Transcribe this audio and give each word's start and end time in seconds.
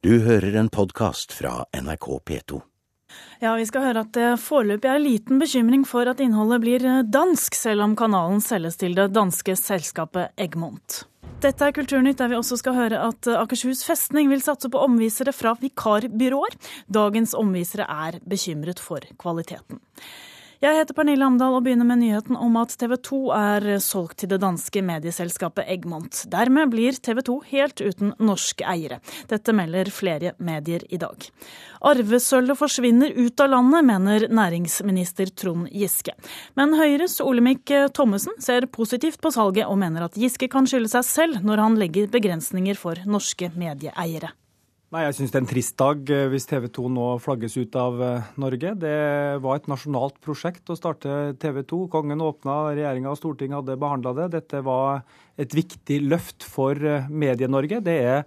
Du 0.00 0.14
hører 0.24 0.54
en 0.56 0.68
podkast 0.72 1.34
fra 1.36 1.66
NRK 1.76 2.06
P2. 2.24 2.60
Ja, 3.42 3.50
vi 3.58 3.66
skal 3.68 3.82
høre 3.84 4.00
at 4.06 4.14
det 4.16 4.28
foreløpig 4.40 4.88
er 4.88 5.02
liten 5.02 5.42
bekymring 5.42 5.82
for 5.84 6.08
at 6.08 6.22
innholdet 6.24 6.62
blir 6.62 6.86
dansk, 7.04 7.52
selv 7.52 7.84
om 7.84 7.92
kanalen 8.00 8.40
selges 8.40 8.80
til 8.80 8.96
det 8.96 9.10
danske 9.12 9.52
selskapet 9.60 10.32
Egmont. 10.40 11.02
Dette 11.44 11.68
er 11.68 11.76
Kulturnytt, 11.76 12.16
der 12.16 12.32
vi 12.32 12.38
også 12.38 12.56
skal 12.62 12.78
høre 12.78 13.02
at 13.10 13.28
Akershus 13.28 13.84
festning 13.84 14.32
vil 14.32 14.40
satse 14.40 14.72
på 14.72 14.80
omvisere 14.80 15.36
fra 15.36 15.52
vikarbyråer. 15.60 16.56
Dagens 16.88 17.36
omvisere 17.36 17.84
er 17.84 18.22
bekymret 18.24 18.80
for 18.80 19.04
kvaliteten. 19.20 19.84
Jeg 20.60 20.76
heter 20.76 20.92
Pernille 20.92 21.24
Amdal 21.24 21.54
og 21.56 21.62
begynner 21.64 21.86
med 21.88 22.02
nyheten 22.02 22.36
om 22.36 22.58
at 22.60 22.74
TV 22.76 22.92
2 23.00 23.18
er 23.32 23.66
solgt 23.80 24.18
til 24.20 24.28
det 24.28 24.42
danske 24.42 24.82
medieselskapet 24.84 25.64
Egmont. 25.72 26.18
Dermed 26.28 26.68
blir 26.74 26.98
TV 27.00 27.22
2 27.24 27.36
helt 27.48 27.80
uten 27.80 28.10
norske 28.20 28.66
eiere. 28.68 28.98
Dette 29.30 29.54
melder 29.56 29.88
flere 29.88 30.34
medier 30.36 30.84
i 30.92 31.00
dag. 31.00 31.24
Arvesølvet 31.88 32.60
forsvinner 32.60 33.16
ut 33.16 33.40
av 33.40 33.54
landet, 33.54 33.88
mener 33.88 34.26
næringsminister 34.28 35.32
Trond 35.32 35.72
Giske. 35.72 36.12
Men 36.60 36.76
Høyres 36.76 37.16
Olemic 37.24 37.64
Thommessen 37.96 38.36
ser 38.44 38.68
positivt 38.68 39.16
på 39.24 39.32
salget, 39.32 39.64
og 39.64 39.80
mener 39.80 40.10
at 40.10 40.20
Giske 40.20 40.50
kan 40.52 40.68
skylde 40.68 40.92
seg 40.92 41.08
selv 41.08 41.40
når 41.40 41.64
han 41.64 41.80
legger 41.80 42.12
begrensninger 42.12 42.76
for 42.76 43.00
norske 43.08 43.48
medieeiere. 43.56 44.34
Nei, 44.90 45.04
Jeg 45.04 45.20
syns 45.20 45.30
det 45.30 45.38
er 45.38 45.44
en 45.44 45.46
trist 45.52 45.74
dag 45.78 46.08
eh, 46.10 46.24
hvis 46.32 46.48
TV 46.50 46.64
2 46.74 46.88
nå 46.90 47.04
flagges 47.22 47.54
ut 47.60 47.76
av 47.78 48.00
eh, 48.02 48.30
Norge. 48.42 48.72
Det 48.82 48.94
var 49.38 49.60
et 49.60 49.68
nasjonalt 49.70 50.16
prosjekt 50.18 50.66
å 50.66 50.74
starte 50.74 51.36
TV 51.38 51.60
2. 51.62 51.84
Kongen 51.92 52.24
åpna, 52.26 52.72
regjeringa 52.74 53.12
og 53.12 53.20
Stortinget 53.20 53.60
hadde 53.60 53.76
behandla 53.78 54.16
det. 54.18 54.26
Dette 54.34 54.64
var 54.66 55.04
et 55.38 55.54
viktig 55.54 56.00
løft 56.08 56.42
for 56.42 56.74
eh, 56.74 57.06
Medie-Norge. 57.06 57.78
Det 57.86 57.96
er 58.00 58.26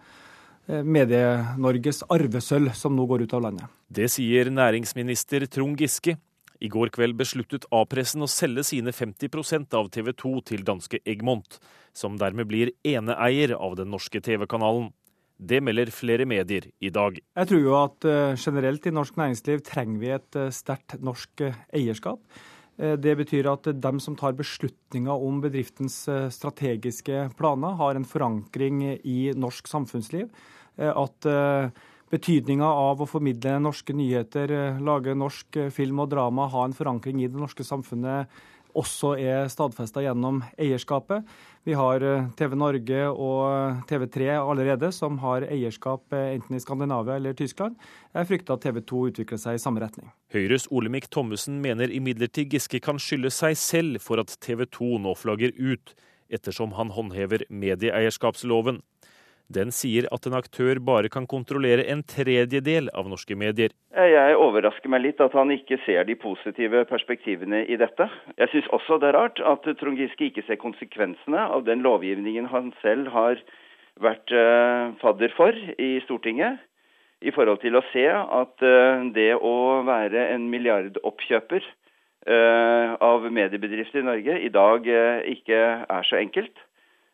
Medie-Norges 0.88 2.06
arvesølv 2.16 2.72
som 2.80 2.96
nå 2.96 3.10
går 3.12 3.26
ut 3.26 3.36
av 3.36 3.44
landet. 3.44 3.76
Det 3.92 4.08
sier 4.16 4.48
næringsminister 4.48 5.44
Trond 5.52 5.84
Giske. 5.84 6.16
I 6.64 6.72
går 6.72 6.96
kveld 6.96 7.20
besluttet 7.20 7.68
A-pressen 7.76 8.24
å 8.24 8.32
selge 8.32 8.64
sine 8.72 8.96
50% 8.96 9.76
av 9.76 9.92
TV 9.92 10.14
2 10.16 10.38
til 10.48 10.64
danske 10.64 11.04
Egmont, 11.04 11.60
som 11.92 12.16
dermed 12.16 12.48
blir 12.48 12.72
eneeier 12.88 13.52
av 13.60 13.76
den 13.84 13.92
norske 13.92 14.24
TV-kanalen. 14.24 14.94
Det 15.38 15.60
melder 15.64 15.92
flere 15.92 16.26
medier 16.30 16.70
i 16.80 16.92
dag. 16.94 17.18
Jeg 17.18 17.50
tror 17.50 17.62
jo 17.62 17.76
at 17.80 18.08
uh, 18.08 18.40
generelt 18.40 18.86
i 18.88 18.94
norsk 18.94 19.18
næringsliv 19.20 19.64
trenger 19.66 20.02
vi 20.02 20.12
et 20.14 20.38
uh, 20.40 20.50
sterkt 20.54 21.00
norsk 21.04 21.46
uh, 21.46 21.64
eierskap. 21.74 22.22
Det 22.74 23.12
betyr 23.14 23.46
at 23.52 23.68
dem 23.78 24.00
som 24.02 24.16
tar 24.18 24.34
beslutninger 24.34 25.14
om 25.14 25.36
bedriftens 25.44 26.08
strategiske 26.34 27.28
planer, 27.38 27.76
har 27.78 27.94
en 27.94 28.08
forankring 28.10 28.80
i 29.06 29.30
norsk 29.38 29.70
samfunnsliv. 29.70 30.32
At 30.82 31.28
betydninga 32.10 32.66
av 32.66 33.04
å 33.06 33.06
formidle 33.06 33.60
norske 33.62 33.94
nyheter, 33.94 34.56
lage 34.82 35.14
norsk 35.14 35.60
film 35.70 36.02
og 36.02 36.10
drama, 36.16 36.50
ha 36.50 36.66
en 36.66 36.74
forankring 36.74 37.22
i 37.22 37.30
det 37.30 37.38
norske 37.38 37.62
samfunnet 37.62 38.34
også 38.78 39.14
er 39.22 39.50
stadfesta 39.52 40.04
gjennom 40.04 40.42
eierskapet. 40.58 41.26
Vi 41.64 41.76
har 41.78 42.04
eh, 42.04 42.26
TV 42.38 42.56
Norge 42.60 43.02
og 43.10 43.84
TV3 43.90 44.30
allerede 44.36 44.90
som 44.96 45.20
har 45.24 45.46
eierskap 45.48 46.14
eh, 46.16 46.34
enten 46.36 46.58
i 46.58 46.62
Skandinavia 46.62 47.18
eller 47.20 47.36
Tyskland. 47.38 47.78
Jeg 48.14 48.30
frykter 48.30 48.58
at 48.58 48.66
TV 48.66 48.82
2 48.82 49.04
utvikler 49.12 49.42
seg 49.42 49.58
i 49.58 49.64
samme 49.64 49.84
retning. 49.84 50.10
Høyres 50.34 50.68
Olemic 50.72 51.08
Thommessen 51.14 51.62
mener 51.64 51.94
imidlertid 51.94 52.52
Giske 52.54 52.82
kan 52.84 53.00
skylde 53.02 53.32
seg 53.34 53.58
selv 53.60 54.02
for 54.04 54.22
at 54.22 54.34
TV 54.44 54.66
2 54.68 54.98
nå 55.06 55.16
flagger 55.20 55.56
ut, 55.60 55.96
ettersom 56.34 56.74
han 56.80 56.92
håndhever 56.96 57.46
medieeierskapsloven. 57.54 58.82
Den 59.52 59.74
sier 59.76 60.08
at 60.16 60.26
en 60.26 60.38
aktør 60.38 60.80
bare 60.80 61.10
kan 61.12 61.26
kontrollere 61.28 61.84
en 61.92 62.04
tredjedel 62.08 62.88
av 62.96 63.10
norske 63.12 63.36
medier. 63.36 63.74
Jeg 63.94 64.38
overrasker 64.40 64.90
meg 64.90 65.04
litt 65.04 65.22
at 65.22 65.36
han 65.36 65.52
ikke 65.52 65.78
ser 65.86 66.08
de 66.08 66.16
positive 66.16 66.86
perspektivene 66.90 67.64
i 67.68 67.78
dette. 67.78 68.08
Jeg 68.40 68.52
syns 68.54 68.72
også 68.74 68.98
det 69.02 69.12
er 69.12 69.18
rart 69.20 69.44
at 69.44 69.68
Trond 69.80 70.00
Giske 70.00 70.30
ikke 70.30 70.46
ser 70.48 70.62
konsekvensene 70.62 71.44
av 71.44 71.68
den 71.68 71.84
lovgivningen 71.84 72.48
han 72.54 72.72
selv 72.82 73.12
har 73.14 73.42
vært 74.02 74.32
uh, 74.34 74.96
fadder 75.04 75.36
for 75.38 75.54
i 75.54 76.00
Stortinget. 76.08 76.64
I 77.24 77.32
forhold 77.32 77.62
til 77.62 77.78
å 77.78 77.86
se 77.92 78.08
at 78.10 78.66
uh, 78.66 79.06
det 79.16 79.32
å 79.38 79.56
være 79.88 80.30
en 80.34 80.50
milliardoppkjøper 80.52 81.72
av 83.04 83.26
mediebedrifter 83.36 84.00
i 84.00 84.06
Norge 84.08 84.38
i 84.46 84.48
dag 84.48 84.86
ikke 85.28 85.58
er 85.84 86.06
så 86.08 86.16
enkelt. 86.22 86.62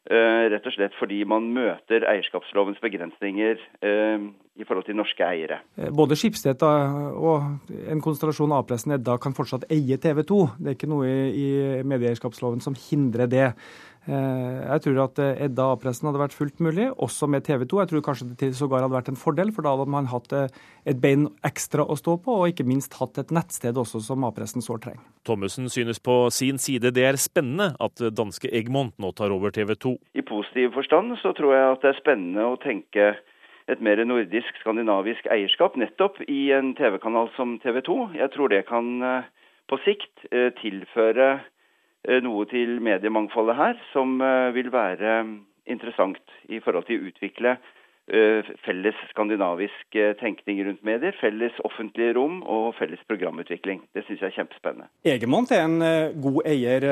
Eh, 0.10 0.44
rett 0.50 0.66
og 0.66 0.74
slett 0.74 0.96
fordi 0.98 1.20
man 1.30 1.52
møter 1.54 2.02
eierskapslovens 2.10 2.80
begrensninger 2.82 3.60
eh, 3.86 4.24
i 4.58 4.66
forhold 4.66 4.88
til 4.88 4.98
norske 4.98 5.22
eiere. 5.22 5.60
Eh, 5.78 5.92
både 5.94 6.18
Skipsted 6.18 6.66
og 6.66 7.70
en 7.70 8.02
konstellasjon 8.02 8.56
A-pressen 8.58 8.96
Edda 8.98 9.20
kan 9.22 9.38
fortsatt 9.38 9.68
eie 9.70 10.00
TV 10.02 10.24
2. 10.26 10.40
Det 10.58 10.72
er 10.72 10.80
ikke 10.80 10.90
noe 10.90 11.12
i 11.30 11.46
medieeierskapsloven 11.86 12.66
som 12.66 12.74
hindrer 12.88 13.30
det. 13.30 13.52
Eh, 14.08 14.60
jeg 14.64 14.84
tror 14.86 15.00
at 15.04 15.20
eh, 15.22 15.42
Edda 15.46 15.66
A-pressen 15.74 16.08
hadde 16.08 16.22
vært 16.22 16.36
fullt 16.36 16.62
mulig, 16.64 16.88
også 17.04 17.28
med 17.30 17.44
TV 17.46 17.66
2. 17.68 17.82
Jeg 17.84 17.92
tror 17.92 18.04
kanskje 18.06 18.28
det 18.40 18.52
sågar 18.58 18.86
hadde 18.86 18.96
vært 18.96 19.12
en 19.12 19.20
fordel, 19.20 19.52
for 19.54 19.66
da 19.66 19.74
hadde 19.76 19.92
man 19.92 20.08
hatt 20.10 20.34
eh, 20.36 20.48
et 20.90 21.02
bein 21.04 21.28
ekstra 21.46 21.84
å 21.84 21.98
stå 22.00 22.16
på, 22.24 22.38
og 22.40 22.54
ikke 22.54 22.68
minst 22.68 22.96
hatt 23.02 23.20
et 23.22 23.34
nettsted 23.36 23.78
også 23.78 24.02
som 24.06 24.24
A-pressen 24.28 24.64
sårt 24.66 24.88
trenger. 24.88 25.04
Thommessen 25.28 25.68
synes 25.70 26.00
på 26.02 26.16
sin 26.34 26.62
side 26.62 26.94
det 26.96 27.06
er 27.06 27.20
spennende 27.20 27.74
at 27.84 28.02
danske 28.16 28.50
Egmont 28.56 28.96
nå 28.98 29.12
tar 29.18 29.36
over 29.36 29.54
TV 29.54 29.76
2. 29.76 29.94
I 30.16 30.26
positiv 30.26 30.74
forstand 30.78 31.20
så 31.22 31.36
tror 31.38 31.54
jeg 31.58 31.68
at 31.76 31.84
det 31.84 31.92
er 31.92 32.00
spennende 32.00 32.48
å 32.48 32.58
tenke 32.64 33.12
et 33.70 33.84
mer 33.86 34.00
nordisk, 34.02 34.56
skandinavisk 34.64 35.28
eierskap 35.30 35.76
nettopp 35.78 36.24
i 36.26 36.48
en 36.56 36.72
TV-kanal 36.80 37.30
som 37.36 37.60
TV 37.62 37.84
2. 37.86 38.00
Jeg 38.18 38.34
tror 38.34 38.50
det 38.50 38.64
kan 38.72 38.90
på 39.70 39.78
sikt 39.84 40.26
tilføre 40.58 41.36
noe 42.08 42.46
til 42.48 42.80
mediemangfoldet 42.84 43.58
her 43.60 43.82
som 43.92 44.22
eh, 44.24 44.54
vil 44.56 44.72
være 44.72 45.20
interessant 45.70 46.22
i 46.50 46.62
forhold 46.64 46.88
til 46.88 46.98
å 47.00 47.10
utvikle 47.12 47.52
eh, 48.10 48.48
felles 48.64 48.98
skandinavisk 49.12 50.00
tenkning 50.22 50.64
rundt 50.66 50.86
medier, 50.88 51.16
felles 51.20 51.60
offentlige 51.68 52.16
rom 52.18 52.40
og 52.48 52.72
felles 52.80 53.04
programutvikling. 53.10 53.84
Det 53.94 54.06
syns 54.08 54.24
jeg 54.24 54.32
er 54.32 54.38
kjempespennende. 54.40 54.90
Egemont 55.12 55.52
er 55.52 55.66
en 55.68 55.80
god 56.24 56.42
eier, 56.50 56.88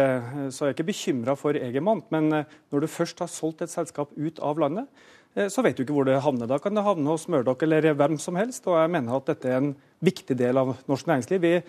så 0.52 0.68
jeg 0.68 0.74
er 0.74 0.78
ikke 0.78 0.92
bekymra 0.92 1.38
for 1.40 1.58
Egemont. 1.58 2.12
Men 2.14 2.30
når 2.34 2.84
du 2.84 2.92
først 2.92 3.24
har 3.24 3.32
solgt 3.32 3.64
et 3.66 3.74
selskap 3.74 4.12
ut 4.14 4.44
av 4.44 4.60
landet, 4.62 4.92
så 5.38 5.62
vet 5.62 5.78
du 5.78 5.84
ikke 5.84 5.94
hvor 5.94 6.08
det 6.08 6.22
havner. 6.26 6.50
Da 6.50 6.58
kan 6.62 6.74
det 6.74 6.86
havne 6.86 7.14
hos 7.14 7.28
Murdoch 7.30 7.62
eller 7.66 7.94
hvem 7.94 8.18
som 8.22 8.38
helst. 8.40 8.66
Og 8.66 8.80
jeg 8.80 8.90
mener 8.94 9.18
at 9.18 9.28
dette 9.30 9.52
er 9.52 9.60
en 9.62 9.76
viktig 10.02 10.38
del 10.38 10.58
av 10.58 10.76
norsk 10.90 11.10
næringsliv. 11.10 11.44
Vi 11.44 11.60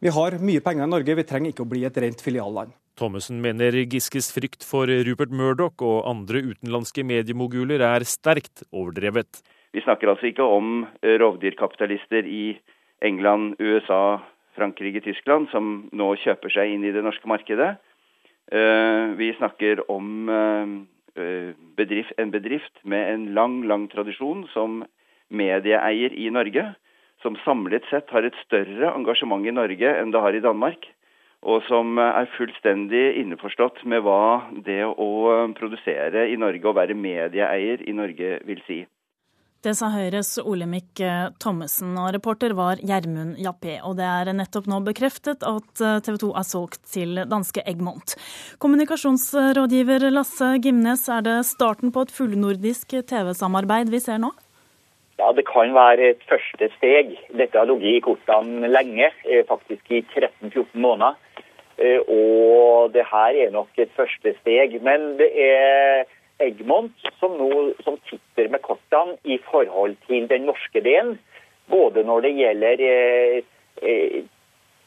vi 0.00 0.12
har 0.16 0.36
mye 0.40 0.62
penger 0.64 0.86
i 0.86 0.90
Norge, 0.90 1.16
vi 1.18 1.26
trenger 1.28 1.52
ikke 1.52 1.64
å 1.66 1.70
bli 1.70 1.84
et 1.84 1.98
rent 2.00 2.22
filialland. 2.24 2.72
Thommessen 3.00 3.40
mener 3.40 3.76
Giskes 3.88 4.30
frykt 4.34 4.64
for 4.66 4.90
Rupert 5.06 5.32
Murdoch 5.32 5.80
og 5.84 6.08
andre 6.08 6.42
utenlandske 6.50 7.04
mediemoguler 7.06 7.84
er 7.84 8.04
sterkt 8.08 8.64
overdrevet. 8.72 9.40
Vi 9.72 9.84
snakker 9.84 10.10
altså 10.10 10.30
ikke 10.30 10.44
om 10.44 10.82
eh, 11.00 11.16
rovdyrkapitalister 11.20 12.26
i 12.26 12.58
England, 13.06 13.54
USA, 13.60 14.20
Frankrike, 14.58 15.00
Tyskland 15.04 15.48
som 15.52 15.86
nå 15.96 16.10
kjøper 16.20 16.52
seg 16.52 16.74
inn 16.74 16.84
i 16.84 16.92
det 16.92 17.04
norske 17.06 17.28
markedet. 17.30 17.76
Eh, 18.50 19.14
vi 19.20 19.30
snakker 19.38 19.84
om 19.92 20.28
eh, 20.34 21.54
bedrift, 21.78 22.12
en 22.18 22.32
bedrift 22.34 22.84
med 22.84 23.14
en 23.14 23.28
lang, 23.36 23.60
lang 23.68 23.86
tradisjon 23.92 24.46
som 24.52 24.82
medieeier 25.30 26.16
i 26.18 26.28
Norge 26.34 26.72
som 27.22 27.36
samlet 27.44 27.84
sett 27.90 28.10
har 28.14 28.24
et 28.26 28.38
større 28.46 28.94
engasjement 28.94 29.44
i 29.46 29.54
Norge 29.54 29.92
enn 30.00 30.12
det 30.14 30.22
har 30.24 30.36
i 30.36 30.44
Danmark. 30.44 30.88
Og 31.40 31.64
som 31.64 31.96
er 32.00 32.28
fullstendig 32.36 33.16
innforstått 33.22 33.84
med 33.88 34.04
hva 34.04 34.52
det 34.66 34.82
å 34.84 35.10
produsere 35.56 36.26
i 36.28 36.36
Norge 36.36 36.68
og 36.68 36.76
være 36.76 36.96
medieeier 36.96 37.84
i 37.88 37.94
Norge 37.96 38.40
vil 38.44 38.60
si. 38.66 38.82
Det 39.60 39.74
sa 39.76 39.90
Høyres 39.92 40.38
Olemic 40.40 41.00
Thommessen, 41.40 41.92
og 42.00 42.14
reporter 42.16 42.54
var 42.56 42.80
Gjermund 42.80 43.36
Jappé. 43.44 43.74
Og 43.84 43.98
det 43.98 44.06
er 44.08 44.32
nettopp 44.32 44.68
nå 44.72 44.78
bekreftet 44.86 45.44
at 45.44 45.82
TV 46.04 46.16
2 46.22 46.30
er 46.32 46.46
solgt 46.48 46.86
til 46.88 47.20
danske 47.28 47.64
Egmont. 47.68 48.16
Kommunikasjonsrådgiver 48.60 50.08
Lasse 50.14 50.54
Gimnes, 50.64 51.04
er 51.12 51.24
det 51.28 51.36
starten 51.48 51.92
på 51.92 52.06
et 52.06 52.14
fullnordisk 52.16 52.96
TV-samarbeid 53.12 53.92
vi 53.92 54.00
ser 54.00 54.24
nå? 54.24 54.32
Ja, 55.20 55.32
Det 55.36 55.44
kan 55.44 55.74
være 55.74 56.10
et 56.10 56.22
første 56.28 56.70
steg. 56.78 57.10
Dette 57.36 57.58
har 57.58 57.68
ligget 57.68 57.98
i 57.98 58.04
kortene 58.04 58.68
lenge, 58.68 59.10
eh, 59.28 59.44
faktisk 59.48 59.90
i 59.90 60.00
13-14 60.14 60.80
måneder. 60.80 61.14
Eh, 61.78 62.00
og 62.08 62.92
det 62.94 63.04
her 63.04 63.36
er 63.44 63.50
nok 63.50 63.68
et 63.76 63.92
første 63.96 64.34
steg. 64.40 64.80
Men 64.82 65.18
det 65.18 65.30
er 65.36 66.04
Egmont 66.40 66.96
som 67.20 67.36
nå 67.36 67.74
som 67.84 67.98
sitter 68.08 68.48
med 68.48 68.62
kortene 68.62 69.18
i 69.24 69.36
forhold 69.50 69.96
til 70.08 70.28
den 70.28 70.48
norske 70.48 70.80
delen. 70.80 71.18
Både 71.68 72.04
når 72.04 72.20
det 72.20 72.36
gjelder 72.40 72.76
eh, 72.80 74.24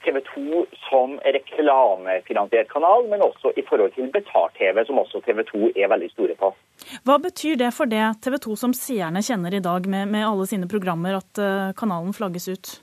TV 0.05 0.19
2 0.29 0.63
som 0.87 1.17
reklamefinansiert 1.35 2.69
kanal, 2.71 3.07
men 3.11 3.23
også 3.25 3.53
i 3.57 3.65
forhold 3.67 3.95
til 3.95 4.11
betalt-TV, 4.13 4.83
som 4.87 5.01
også 5.01 5.21
TV 5.25 5.43
2 5.49 5.73
er 5.75 5.91
veldig 5.91 6.09
store 6.13 6.37
på. 6.39 6.53
Hva 7.07 7.19
betyr 7.23 7.59
det 7.61 7.73
for 7.75 7.89
det 7.89 8.05
TV 8.23 8.39
2 8.47 8.57
som 8.59 8.73
seerne 8.77 9.23
kjenner 9.25 9.55
i 9.55 9.63
dag, 9.63 9.87
med, 9.87 10.11
med 10.13 10.27
alle 10.27 10.47
sine 10.49 10.69
programmer, 10.71 11.19
at 11.21 11.41
uh, 11.41 11.71
kanalen 11.79 12.15
flagges 12.15 12.49
ut? 12.51 12.73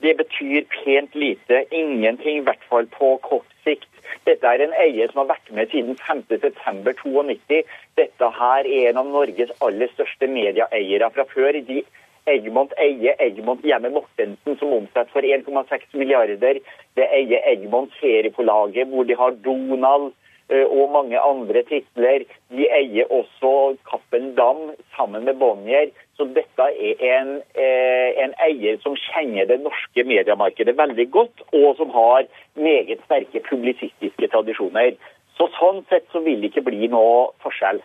Det 0.00 0.16
betyr 0.16 0.64
pent 0.72 1.14
lite. 1.14 1.64
Ingenting, 1.70 2.40
i 2.40 2.44
hvert 2.46 2.62
fall 2.70 2.86
på 2.94 3.16
kort 3.26 3.48
sikt. 3.66 3.88
Dette 4.24 4.48
er 4.48 4.62
en 4.64 4.74
eier 4.80 5.10
som 5.10 5.22
har 5.22 5.34
vært 5.34 5.50
med 5.54 5.70
siden 5.72 5.98
5.9.92. 6.00 7.60
Dette 8.00 8.30
her 8.38 8.68
er 8.68 8.90
en 8.90 9.00
av 9.02 9.10
Norges 9.12 9.52
aller 9.64 9.92
største 9.92 10.28
medieeiere 10.30 11.10
fra 11.14 11.26
før. 11.34 11.60
De 11.68 11.82
Egmont 12.30 12.72
eier 12.78 13.18
Egmont 13.22 13.64
Hjemme 13.66 13.90
Mortensen, 13.94 14.56
som 14.60 14.72
omsetter 14.76 15.12
for 15.12 15.26
1,6 15.26 15.98
milliarder. 15.98 16.60
Det 16.98 17.06
eier 17.16 17.44
Egmont 17.52 17.92
Serieforlaget, 18.00 18.88
hvor 18.88 19.06
de 19.08 19.16
har 19.18 19.36
Donald 19.44 20.10
eh, 20.50 20.66
og 20.66 20.92
mange 20.94 21.18
andre 21.20 21.62
titler. 21.68 22.26
De 22.50 22.68
eier 22.80 23.10
også 23.10 23.76
Cappelen 23.90 24.34
Dam 24.38 24.70
sammen 24.96 25.24
med 25.28 25.38
Bonnier. 25.42 25.92
Så 26.16 26.28
dette 26.36 26.66
er 26.70 27.04
en, 27.12 27.36
eh, 27.54 28.10
en, 28.24 28.34
eier 28.46 28.80
som 28.82 28.98
kjenner 29.08 29.48
det 29.48 29.60
norske 29.64 30.04
mediemarkedet 30.04 30.76
veldig 30.76 31.06
godt, 31.10 31.46
og 31.52 31.78
som 31.78 31.94
har 31.94 32.26
meget 32.54 33.00
sterke 33.06 33.40
publisistiske 33.48 34.28
tradisjoner. 34.34 34.98
Så 35.38 35.48
Sånn 35.56 35.80
sett 35.88 36.04
så 36.12 36.20
vil 36.20 36.42
det 36.42 36.50
ikke 36.50 36.66
bli 36.68 36.90
noe 36.92 37.30
forskjell. 37.40 37.80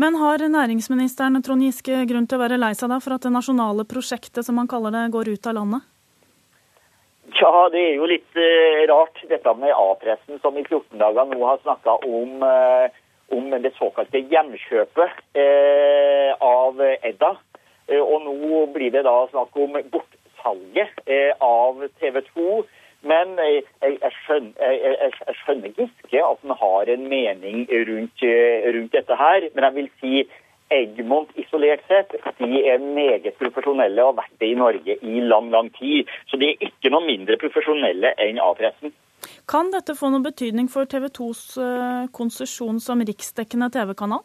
Men 0.00 0.14
har 0.16 0.40
næringsministeren 0.48 1.42
Trond 1.44 1.60
Giske 1.66 2.04
grunn 2.08 2.24
til 2.28 2.38
å 2.38 2.40
være 2.40 2.56
lei 2.60 2.70
seg 2.78 2.92
for 3.04 3.12
at 3.16 3.24
det 3.26 3.32
nasjonale 3.34 3.84
prosjektet, 3.88 4.46
som 4.46 4.56
han 4.56 4.70
kaller 4.70 4.94
det, 4.94 5.02
går 5.12 5.28
ut 5.34 5.48
av 5.50 5.58
landet? 5.58 5.84
Ja, 7.36 7.52
det 7.74 7.82
er 7.82 7.98
jo 7.98 8.08
litt 8.08 8.38
uh, 8.38 8.80
rart 8.88 9.20
dette 9.28 9.54
med 9.60 9.74
A-pressen, 9.76 10.40
som 10.40 10.56
i 10.56 10.64
14 10.64 10.96
dager 11.02 11.28
nå 11.28 11.42
har 11.44 11.60
snakka 11.60 11.98
om, 12.08 12.40
uh, 12.40 12.88
om, 13.36 13.52
det 13.60 13.74
såkalte 13.76 14.24
hjemkjøpet 14.32 15.20
uh, 15.36 16.32
av 16.48 16.80
Edda. 16.96 17.34
og 18.00 18.16
nå 18.24 18.64
blir 18.72 18.92
det 18.94 19.04
da 19.04 19.16
snakk 19.34 19.56
om 19.58 19.76
bortsalget 19.92 21.04
av 21.44 21.84
TV 22.00 22.22
2 22.32 22.60
men 23.02 23.38
jeg, 23.38 23.64
jeg, 23.82 24.12
skjønner, 24.24 24.52
jeg, 24.60 24.96
jeg, 25.00 25.34
skjønner, 25.42 25.74
Giske 25.78 26.20
at 26.20 26.44
han 26.44 26.56
har 26.60 26.92
en 26.94 27.08
mening 27.08 27.66
rundt, 27.88 28.24
rundt, 28.76 28.92
dette 28.92 29.16
her. 29.16 29.46
Men 29.54 29.66
jeg 29.68 29.74
vil 29.78 29.90
si 30.00 30.24
Egmont 30.70 31.30
isolert 31.34 31.82
sett 31.90 32.12
de 32.38 32.60
er 32.62 32.78
meget 32.78 33.34
profesjonelle 33.40 34.04
og 34.04 34.12
har 34.12 34.18
vært 34.20 34.36
det 34.42 34.50
i 34.52 34.58
Norge 34.58 34.96
i 35.02 35.22
lang 35.32 35.50
lang 35.50 35.70
tid. 35.74 36.10
Så 36.30 36.38
de 36.38 36.52
er 36.52 36.68
ikke 36.68 36.92
noe 36.94 37.02
mindre 37.06 37.38
profesjonelle 37.40 38.12
enn 38.22 38.38
A-pressen. 38.38 38.94
Kan 39.50 39.72
dette 39.74 39.96
få 39.98 40.12
noen 40.12 40.24
betydning 40.24 40.68
for 40.70 40.86
TV 40.88 41.08
2s 41.16 41.42
eh, 41.60 42.04
konsesjon 42.14 42.78
som 42.80 43.02
riksdekkende 43.02 43.68
TV-kanal? 43.74 44.22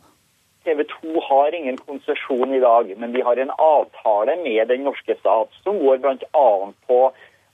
TV 0.65 0.83
2 0.91 1.21
har 1.29 1.55
ingen 1.57 1.77
konsesjon 1.77 2.53
i 2.53 2.61
dag, 2.61 2.93
men 2.97 3.13
de 3.13 3.23
har 3.25 3.41
en 3.41 3.53
avtale 3.57 4.37
med 4.43 4.67
den 4.69 4.85
norske 4.87 5.17
stat 5.19 5.57
som 5.63 5.81
går 5.81 6.01
bl.a. 6.05 6.47
på 6.89 6.99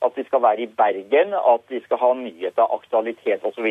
at 0.06 0.18
vi 0.18 0.24
skal 0.28 0.42
være 0.42 0.66
i 0.66 0.72
Bergen, 0.82 1.34
at 1.34 1.64
vi 1.70 1.80
skal 1.86 1.98
ha 2.02 2.14
nyheter, 2.14 2.74
aktualitet 2.78 3.46
osv. 3.46 3.68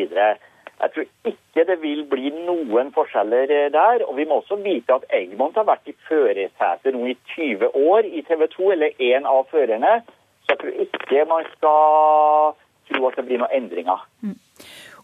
Jeg 0.81 0.91
tror 0.93 1.05
ikke 1.31 1.65
det 1.69 1.77
vil 1.81 2.05
bli 2.09 2.31
noen 2.33 2.89
forskjeller 2.95 3.51
eh, 3.57 3.69
der. 3.73 4.05
Og 4.07 4.17
vi 4.17 4.25
må 4.25 4.39
også 4.41 4.57
vite 4.63 4.97
at 4.97 5.05
Egmont 5.13 5.57
har 5.59 5.67
vært 5.69 5.91
i 5.91 5.97
førersetet 6.07 6.95
nå 6.95 7.05
i 7.11 7.17
20 7.35 7.75
år 7.77 8.07
i 8.09 8.23
TV 8.25 8.47
2, 8.55 8.71
eller 8.75 9.03
én 9.11 9.27
av 9.29 9.45
førerne. 9.51 9.99
Så 10.45 10.55
jeg 10.55 10.61
tror 10.61 10.79
ikke 10.85 11.27
man 11.29 11.51
skal 11.57 12.55
tro 12.89 13.09
at 13.09 13.19
det 13.19 13.27
blir 13.27 13.43
noen 13.43 13.53
endringer. 13.59 14.07
Mm. 14.25 14.39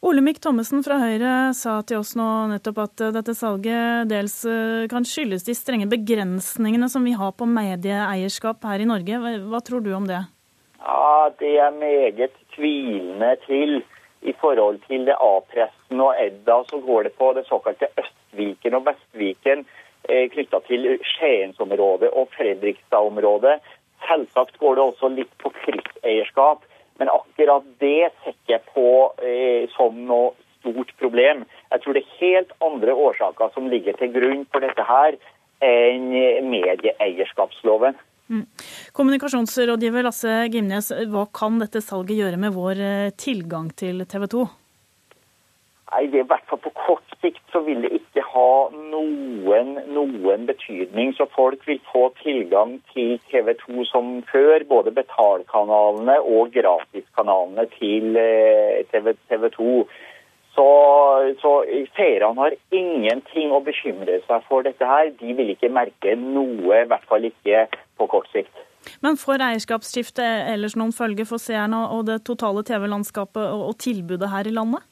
Olemic 0.08 0.40
Thommessen 0.42 0.84
fra 0.86 1.00
Høyre 1.02 1.54
sa 1.58 1.80
til 1.88 2.02
oss 2.02 2.12
nå 2.18 2.26
nettopp 2.52 2.82
at 2.84 3.06
eh, 3.06 3.14
dette 3.14 3.38
salget 3.38 4.10
dels 4.10 4.40
eh, 4.50 4.88
kan 4.90 5.06
skyldes 5.06 5.46
de 5.46 5.56
strenge 5.58 5.90
begrensningene 5.94 6.90
som 6.90 7.06
vi 7.06 7.14
har 7.18 7.38
på 7.38 7.50
medieeierskap 7.50 8.66
her 8.66 8.82
i 8.82 8.90
Norge. 8.90 9.22
Hva 9.46 9.62
tror 9.66 9.86
du 9.86 9.94
om 9.98 10.10
det? 10.10 10.24
Ja, 10.80 11.30
Det 11.40 11.58
er 11.60 11.72
meget 11.72 12.32
tvilende 12.56 13.36
til. 13.46 13.84
I 14.22 14.34
forhold 14.42 14.80
til 14.88 15.06
det 15.06 15.16
A-pressen 15.22 16.02
og 16.02 16.16
Edda 16.26 16.64
så 16.70 16.80
går 16.86 17.04
det 17.04 17.14
på 17.14 17.34
det 17.34 17.46
såkalte 17.46 17.88
Østviken 18.02 18.74
og 18.74 18.86
Vestviken 18.88 19.66
eh, 20.10 20.30
knytta 20.34 20.60
til 20.68 20.88
Skiensområdet 21.04 22.10
og 22.10 22.28
Fredrikstad-området. 22.38 23.60
Selvsagt 24.08 24.58
går 24.58 24.76
det 24.76 24.84
også 24.84 25.08
litt 25.14 25.38
på 25.44 25.54
krysseierskap, 25.62 26.66
men 26.98 27.14
akkurat 27.14 27.64
det 27.80 28.10
ser 28.24 28.36
jeg 28.48 28.66
på 28.74 29.14
eh, 29.22 29.70
som 29.78 30.02
noe 30.10 30.34
stort 30.60 30.92
problem. 31.00 31.46
Jeg 31.72 31.82
tror 31.82 31.94
det 31.94 32.04
er 32.04 32.20
helt 32.20 32.52
andre 32.62 32.94
årsaker 32.94 33.54
som 33.54 33.70
ligger 33.70 33.94
til 34.02 34.14
grunn 34.18 34.46
for 34.52 34.66
dette 34.66 34.84
her 34.84 35.18
enn 35.62 36.10
medieeierskapsloven. 36.52 37.98
Mm. 38.28 38.46
Kommunikasjonsrådgiver 38.92 40.04
Lasse 40.04 40.38
Gimnes, 40.52 40.92
hva 41.12 41.28
kan 41.32 41.62
dette 41.62 41.80
salget 41.84 42.20
gjøre 42.20 42.40
med 42.42 42.56
vår 42.56 42.82
eh, 42.84 43.12
tilgang 43.16 43.70
til 43.80 44.04
TV 44.10 44.28
2? 44.34 44.48
Nei, 45.88 46.02
det 46.12 46.26
I 46.26 46.28
hvert 46.28 46.44
fall 46.50 46.60
på 46.60 46.74
kort 46.76 47.14
sikt 47.24 47.40
så 47.54 47.62
vil 47.64 47.80
det 47.86 47.94
ikke 47.96 48.24
ha 48.28 48.50
noen, 48.92 49.78
noen 49.96 50.44
betydning. 50.50 51.14
Så 51.16 51.30
folk 51.32 51.64
vil 51.70 51.80
få 51.88 52.10
tilgang 52.20 52.76
til 52.92 53.16
TV 53.32 53.54
2 53.62 53.86
som 53.88 54.10
før, 54.28 54.66
både 54.68 54.92
betalkanalene 54.98 56.18
og 56.20 56.52
gratiskanalene 56.58 57.70
til 57.78 58.20
eh, 58.20 58.84
TV 58.92 59.48
2. 59.56 59.72
Så, 60.58 60.70
så 61.38 61.52
seerne 61.94 62.34
har 62.40 62.56
ingenting 62.74 63.52
å 63.54 63.62
bekymre 63.62 64.18
seg 64.26 64.46
for 64.50 64.66
dette 64.66 64.88
her. 64.90 65.12
De 65.20 65.36
vil 65.38 65.54
ikke 65.54 65.70
merke 65.70 66.16
noe, 66.18 66.80
i 66.82 66.88
hvert 66.90 67.06
fall 67.10 67.28
ikke 67.30 67.68
på 68.00 68.08
kort 68.10 68.32
sikt. 68.34 68.64
Men 69.04 69.20
får 69.22 69.44
eierskapsskiftet 69.44 70.50
ellers 70.54 70.78
noen 70.80 70.96
følge 70.96 71.28
for 71.30 71.42
seerne 71.42 71.84
og 71.94 72.08
det 72.10 72.22
totale 72.26 72.64
TV-landskapet 72.66 73.54
og 73.54 73.76
tilbudet 73.84 74.32
her 74.32 74.50
i 74.50 74.56
landet? 74.56 74.86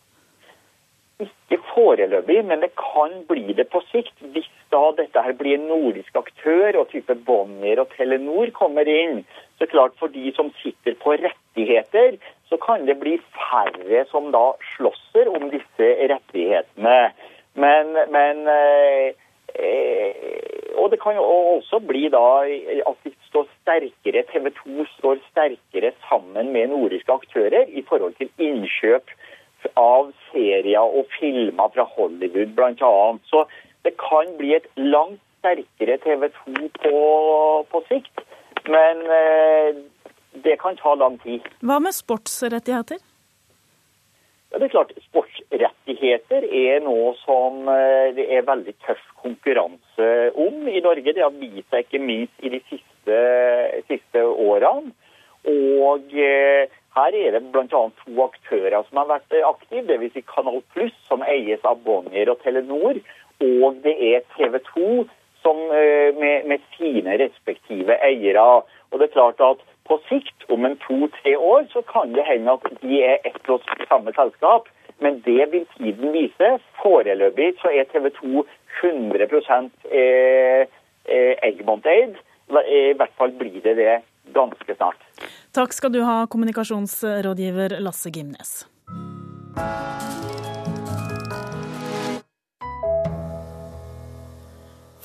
Ikke 1.23 1.61
foreløpig, 1.71 2.41
men 2.45 2.61
det 2.61 2.73
kan 2.77 3.21
bli 3.29 3.55
det 3.57 3.69
på 3.71 3.81
sikt. 3.89 4.13
Hvis 4.35 4.49
da 4.73 4.83
dette 4.97 5.21
her 5.21 5.35
blir 5.37 5.57
en 5.57 5.67
nordisk 5.69 6.15
aktør 6.19 6.79
og 6.81 6.89
type 6.93 7.15
Bonnier 7.27 7.81
og 7.81 7.91
Telenor 7.95 8.51
kommer 8.55 8.89
inn, 8.89 9.23
så 9.59 9.67
klart 9.71 9.95
for 9.99 10.11
de 10.13 10.31
som 10.35 10.51
sitter 10.61 10.97
på 11.01 11.15
rettigheter, 11.21 12.17
så 12.49 12.57
kan 12.61 12.85
det 12.85 12.97
bli 13.01 13.17
færre 13.35 14.05
som 14.11 14.31
da 14.35 14.51
slåsser 14.75 15.31
om 15.31 15.49
disse 15.53 15.91
rettighetene. 16.11 16.99
Men, 17.55 17.95
men 18.11 18.47
eh, 18.51 19.13
Og 20.75 20.91
det 20.91 20.99
kan 21.01 21.15
jo 21.15 21.23
også 21.23 21.79
bli 21.79 22.09
da 22.11 22.43
at 22.89 22.97
de 23.05 23.13
står 23.29 23.47
sterkere, 23.61 24.25
TV 24.31 24.49
2 24.57 24.85
står 24.97 25.21
sterkere 25.29 25.93
sammen 26.09 26.51
med 26.51 26.73
nordiske 26.73 27.13
aktører 27.13 27.71
i 27.71 27.85
forhold 27.87 28.17
til 28.19 28.29
innkjøp 28.37 29.13
av 29.79 30.11
serier 30.31 30.83
og 30.83 31.07
filmer 31.15 31.71
fra 31.73 31.87
Hollywood 31.95 32.53
bl.a. 32.57 32.91
Så 33.31 33.45
det 33.85 33.95
kan 34.01 34.33
bli 34.39 34.55
et 34.57 34.67
langt 34.75 35.21
sterkere 35.45 35.97
TV 36.01 36.29
2 36.29 36.69
på, 36.81 37.01
på 37.71 37.83
sikt. 37.89 38.23
Men 38.65 39.01
eh, 39.17 39.75
det 40.43 40.57
kan 40.61 40.77
ta 40.77 40.95
lang 40.95 41.19
tid. 41.21 41.45
Hva 41.61 41.77
med 41.83 41.93
sportsrettigheter? 41.93 42.97
Ja, 44.51 44.59
det 44.59 44.69
er 44.69 44.73
klart, 44.73 44.93
Sportsrettigheter 45.09 46.45
er 46.47 46.81
noe 46.85 47.13
som 47.21 47.67
eh, 47.69 48.13
det 48.17 48.25
er 48.31 48.47
veldig 48.47 48.73
tøff 48.85 49.03
konkurranse 49.21 50.09
om 50.33 50.65
i 50.71 50.81
Norge. 50.85 51.13
Det 51.13 51.23
har 51.23 51.35
vist 51.35 51.69
seg 51.69 51.85
ikke 51.85 52.01
minst 52.01 52.45
i 52.45 52.53
de 52.53 52.61
siste, 52.69 53.19
siste 53.89 54.25
årene. 54.25 54.95
Og 55.45 56.15
eh, 56.17 56.71
her 56.95 57.17
er 57.19 57.35
det 57.35 57.43
bl.a. 57.51 57.67
to 57.67 58.15
aktører 58.23 58.79
som 58.87 59.01
har 59.03 59.11
vært 59.11 59.35
aktive. 59.45 59.85
Dvs. 59.91 60.23
Kanal 60.31 60.63
Pluss, 60.73 60.95
som 61.09 61.25
eies 61.27 61.61
av 61.67 61.83
Bonnier 61.85 62.31
og 62.31 62.39
Telenor. 62.41 63.01
Og 63.41 63.77
det 63.83 63.95
er 64.13 64.25
TV 64.35 64.59
2 64.73 65.05
som, 65.43 65.57
eh, 65.71 66.15
med, 66.21 66.47
med 66.49 66.59
sine 66.77 67.17
respektive 67.21 67.97
eiere. 68.09 68.63
Og 68.91 68.99
det 68.99 69.09
er 69.09 69.17
klart 69.17 69.41
at 69.41 69.61
på 69.85 69.99
sikt, 70.09 70.47
om 70.49 70.65
en 70.65 70.77
to-tre 70.87 71.37
år, 71.37 71.67
så 71.73 71.81
kan 71.93 72.13
det 72.15 72.25
hende 72.25 72.55
at 72.57 72.81
de 72.81 73.03
er 73.03 73.17
ett 73.29 73.49
og 73.49 73.61
samme 73.89 74.13
selskap. 74.17 74.69
Men 74.99 75.19
det 75.25 75.51
vil 75.51 75.65
tiden 75.77 76.13
vise. 76.15 76.49
Foreløpig 76.81 77.53
så 77.61 77.69
er 77.69 77.89
TV 77.91 78.09
2 78.21 78.45
100 78.81 79.69
eh, 79.91 80.65
eh, 81.05 81.35
Egmont-eid. 81.43 82.17
I 82.49 82.93
hvert 82.97 83.15
fall 83.17 83.31
blir 83.31 83.61
det 83.61 83.77
det 83.77 84.01
ganske 84.33 84.75
snart. 84.75 85.01
Takk 85.53 85.73
skal 85.73 85.93
du 85.93 86.01
ha, 86.05 86.25
kommunikasjonsrådgiver 86.29 87.79
Lasse 87.79 88.09
Gimnes. 88.09 88.65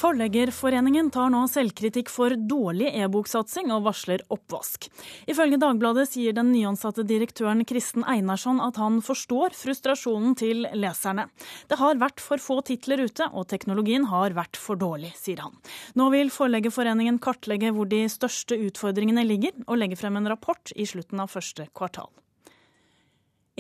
Forleggerforeningen 0.01 1.11
tar 1.13 1.29
nå 1.29 1.43
selvkritikk 1.51 2.09
for 2.09 2.33
dårlig 2.33 2.89
e-boksatsing 3.03 3.69
og 3.75 3.83
varsler 3.85 4.23
oppvask. 4.33 4.87
Ifølge 5.29 5.59
Dagbladet 5.61 6.07
sier 6.09 6.33
den 6.33 6.55
nyansatte 6.55 7.05
direktøren 7.05 7.67
Kristen 7.69 8.07
Einarsson 8.09 8.63
at 8.65 8.81
han 8.81 9.03
forstår 9.05 9.53
frustrasjonen 9.59 10.33
til 10.41 10.65
leserne. 10.73 11.27
Det 11.69 11.77
har 11.83 12.01
vært 12.01 12.25
for 12.25 12.41
få 12.41 12.63
titler 12.65 13.05
ute, 13.05 13.29
og 13.29 13.51
teknologien 13.53 14.09
har 14.09 14.33
vært 14.39 14.57
for 14.57 14.81
dårlig, 14.81 15.13
sier 15.21 15.45
han. 15.45 15.61
Nå 16.01 16.09
vil 16.17 16.33
Forleggerforeningen 16.33 17.21
kartlegge 17.21 17.75
hvor 17.77 17.91
de 17.93 18.07
største 18.09 18.57
utfordringene 18.57 19.27
ligger, 19.29 19.53
og 19.69 19.83
legge 19.83 20.01
frem 20.01 20.17
en 20.17 20.33
rapport 20.33 20.73
i 20.81 20.89
slutten 20.89 21.21
av 21.21 21.29
første 21.35 21.69
kvartal. 21.77 22.09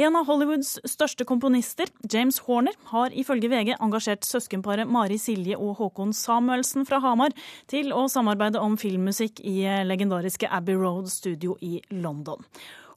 En 0.00 0.14
av 0.16 0.24
Hollywoods 0.24 0.78
største 0.88 1.26
komponister, 1.28 1.90
James 2.08 2.38
Horner, 2.46 2.72
har 2.88 3.12
ifølge 3.12 3.50
VG 3.52 3.74
engasjert 3.74 4.24
søskenparet 4.24 4.88
Mari 4.88 5.18
Silje 5.20 5.58
og 5.60 5.74
Håkon 5.76 6.14
Samuelsen 6.16 6.86
fra 6.88 7.02
Hamar 7.04 7.34
til 7.68 7.92
å 7.92 8.06
samarbeide 8.08 8.62
om 8.64 8.78
filmmusikk 8.80 9.42
i 9.44 9.58
legendariske 9.84 10.48
Abbey 10.48 10.78
Road 10.80 11.10
Studio 11.12 11.58
i 11.60 11.82
London. 11.92 12.40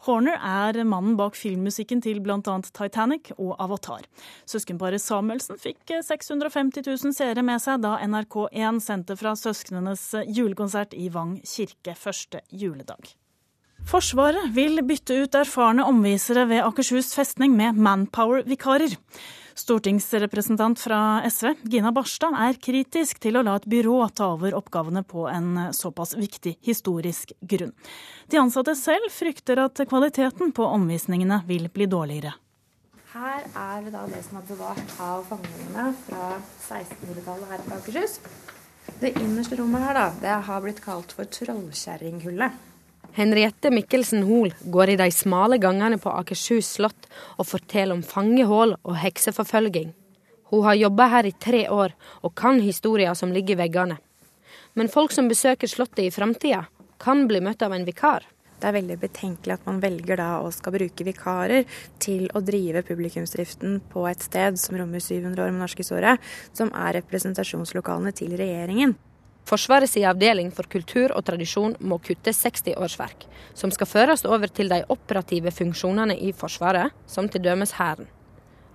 Horner 0.08 0.40
er 0.40 0.80
mannen 0.88 1.18
bak 1.20 1.36
filmmusikken 1.36 2.00
til 2.06 2.22
bl.a. 2.24 2.40
Titanic 2.70 3.34
og 3.36 3.52
Avatar. 3.60 4.08
Søskenparet 4.48 5.04
Samuelsen 5.04 5.60
fikk 5.60 5.92
650 6.08 6.88
000 6.88 7.18
seere 7.18 7.44
med 7.44 7.60
seg 7.64 7.84
da 7.84 7.98
NRK1 8.08 8.80
sendte 8.86 9.20
fra 9.20 9.36
søsknenes 9.40 10.08
julekonsert 10.32 10.96
i 10.96 11.10
Vang 11.12 11.36
kirke 11.44 11.98
første 12.00 12.46
juledag. 12.48 13.12
Forsvaret 13.90 14.50
vil 14.56 14.80
bytte 14.88 15.16
ut 15.22 15.36
erfarne 15.38 15.84
omvisere 15.86 16.48
ved 16.50 16.64
Akershus 16.64 17.12
festning 17.14 17.54
med 17.58 17.78
Manpower-vikarer. 17.78 18.96
Stortingsrepresentant 19.54 20.80
fra 20.82 21.00
SV, 21.30 21.52
Gina 21.70 21.92
Barstad, 21.94 22.34
er 22.34 22.58
kritisk 22.58 23.20
til 23.22 23.38
å 23.38 23.44
la 23.46 23.58
et 23.60 23.68
byrå 23.70 24.00
ta 24.16 24.32
over 24.34 24.56
oppgavene 24.58 25.04
på 25.06 25.28
en 25.30 25.68
såpass 25.78 26.16
viktig 26.18 26.56
historisk 26.66 27.36
grunn. 27.42 27.76
De 28.32 28.42
ansatte 28.42 28.74
selv 28.80 29.14
frykter 29.14 29.62
at 29.62 29.84
kvaliteten 29.90 30.56
på 30.58 30.66
omvisningene 30.80 31.44
vil 31.46 31.70
bli 31.70 31.86
dårligere. 31.92 32.34
Her 33.14 33.46
er 33.46 33.92
da 33.94 34.08
det 34.10 34.24
som 34.26 34.40
er 34.40 34.50
bevart 34.50 34.98
av 34.98 35.28
fangene 35.30 35.92
fra 36.08 36.34
1600-tallet 36.40 37.52
her 37.52 37.68
på 37.68 37.78
Akershus. 37.78 38.18
Det 39.04 39.14
innerste 39.22 39.60
rommet 39.60 39.86
her 39.86 40.00
da, 40.00 40.12
det 40.24 40.38
har 40.48 40.64
blitt 40.66 40.82
kalt 40.82 41.14
for 41.14 41.30
Trollkjerringhullet. 41.30 42.73
Henriette 43.14 43.70
Mikkelsen 43.70 44.24
Hoel 44.26 44.56
går 44.74 44.90
i 44.90 44.96
de 44.98 45.06
smale 45.14 45.60
gangene 45.62 46.00
på 46.02 46.10
Akershus 46.10 46.72
slott 46.80 47.06
og 47.38 47.46
forteller 47.46 47.94
om 47.94 48.02
fangehull 48.02 48.74
og 48.82 48.98
hekseforfølging. 49.04 49.92
Hun 50.50 50.66
har 50.66 50.80
jobba 50.80 51.08
her 51.12 51.30
i 51.30 51.36
tre 51.46 51.68
år 51.70 51.94
og 52.24 52.34
kan 52.38 52.58
historier 52.62 53.14
som 53.14 53.34
ligger 53.34 53.54
i 53.54 53.62
veggene. 53.62 54.00
Men 54.74 54.90
folk 54.90 55.14
som 55.14 55.30
besøker 55.30 55.70
slottet 55.70 56.08
i 56.08 56.14
framtida, 56.14 56.66
kan 56.98 57.28
bli 57.30 57.42
møtt 57.44 57.62
av 57.62 57.76
en 57.76 57.86
vikar. 57.86 58.26
Det 58.58 58.70
er 58.70 58.78
veldig 58.80 59.00
betenkelig 59.02 59.58
at 59.60 59.66
man 59.68 59.82
velger 59.84 60.18
da 60.18 60.28
å 60.42 60.50
skal 60.56 60.74
bruke 60.74 61.06
vikarer 61.06 61.66
til 62.02 62.30
å 62.34 62.42
drive 62.42 62.82
publikumsdriften 62.88 63.82
på 63.94 64.08
et 64.10 64.26
sted 64.26 64.58
som 64.58 64.78
rommer 64.80 65.04
700 65.04 65.44
år 65.44 65.52
med 65.52 65.68
norskhistorie, 65.68 66.18
som 66.56 66.74
er 66.74 66.96
representasjonslokalene 67.02 68.16
til 68.16 68.38
regjeringen. 68.40 68.96
Forsvarets 69.44 69.98
avdeling 70.08 70.54
for 70.56 70.70
kultur 70.72 71.12
og 71.12 71.26
tradisjon 71.28 71.76
må 71.84 71.98
kutte 72.00 72.32
60 72.32 72.78
årsverk, 72.80 73.26
som 73.54 73.72
skal 73.76 73.90
føres 73.90 74.24
over 74.26 74.48
til 74.48 74.72
de 74.72 74.80
operative 74.88 75.52
funksjonene 75.52 76.16
i 76.16 76.32
Forsvaret, 76.32 76.96
som 77.08 77.28
til 77.28 77.44
dømes 77.44 77.76
Hæren. 77.76 78.08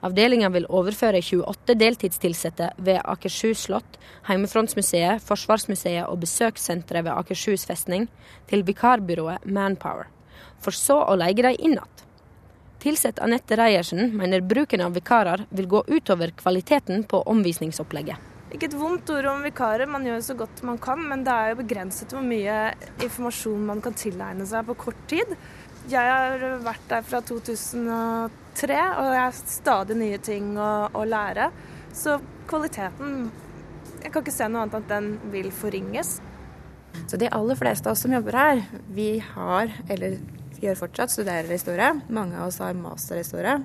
Avdelinga 0.04 0.50
vil 0.54 0.68
overføre 0.68 1.18
28 1.24 1.74
deltidstilsatte 1.80 2.68
ved 2.76 3.00
Akershus 3.02 3.64
slott, 3.66 3.96
Heimefrontsmuseet, 4.28 5.24
Forsvarsmuseet 5.24 6.04
og 6.06 6.20
besøkssenteret 6.22 7.08
ved 7.08 7.16
Akershus 7.16 7.66
festning 7.66 8.06
til 8.46 8.62
vikarbyrået 8.68 9.48
Manpower, 9.48 10.06
for 10.60 10.76
så 10.76 11.00
å 11.02 11.16
leie 11.18 11.34
dem 11.34 11.56
inn 11.58 11.78
igjen. 11.78 11.94
Tilsett 12.78 13.18
Anette 13.18 13.56
Reiersen 13.58 14.12
mener 14.14 14.44
bruken 14.46 14.84
av 14.84 14.94
vikarer 14.94 15.48
vil 15.50 15.66
gå 15.66 15.82
utover 15.88 16.30
kvaliteten 16.30 17.02
på 17.10 17.24
omvisningsopplegget. 17.26 18.27
Ikke 18.48 18.70
et 18.70 18.76
vondt 18.80 19.10
ord 19.12 19.26
om 19.28 19.42
vikarer, 19.44 19.88
man 19.90 20.06
gjør 20.06 20.22
så 20.24 20.36
godt 20.38 20.62
man 20.64 20.78
kan, 20.80 21.02
men 21.10 21.24
det 21.26 21.32
er 21.32 21.50
jo 21.52 21.58
begrenset 21.60 22.14
hvor 22.14 22.24
mye 22.24 22.54
informasjon 23.04 23.66
man 23.68 23.82
kan 23.84 23.96
tilegne 23.98 24.46
seg 24.48 24.64
på 24.70 24.76
kort 24.86 25.02
tid. 25.10 25.34
Jeg 25.88 26.12
har 26.12 26.44
vært 26.64 26.86
der 26.88 27.04
fra 27.04 27.20
2003, 27.24 28.78
og 29.02 29.10
jeg 29.12 29.20
har 29.20 29.36
stadig 29.38 29.98
nye 30.00 30.20
ting 30.24 30.54
å, 30.56 30.88
å 30.96 31.04
lære. 31.08 31.50
Så 31.96 32.18
kvaliteten 32.48 33.30
Jeg 33.98 34.12
kan 34.14 34.22
ikke 34.22 34.32
se 34.32 34.46
noe 34.46 34.62
annet 34.62 34.76
enn 34.76 34.84
at 34.84 34.90
den 34.92 35.06
vil 35.32 35.48
forringes. 35.52 36.18
Så 37.10 37.18
de 37.20 37.28
aller 37.34 37.58
fleste 37.58 37.88
av 37.88 37.96
oss 37.96 38.04
som 38.04 38.14
jobber 38.14 38.36
her, 38.38 38.60
vi 38.94 39.16
har, 39.34 39.72
eller 39.90 40.20
gjør 40.62 40.78
fortsatt, 40.84 41.12
studerer 41.12 41.50
historie. 41.50 41.90
Mange 42.08 42.38
av 42.38 42.48
oss 42.52 42.60
har 42.62 42.78
masterhistorie. 42.78 43.58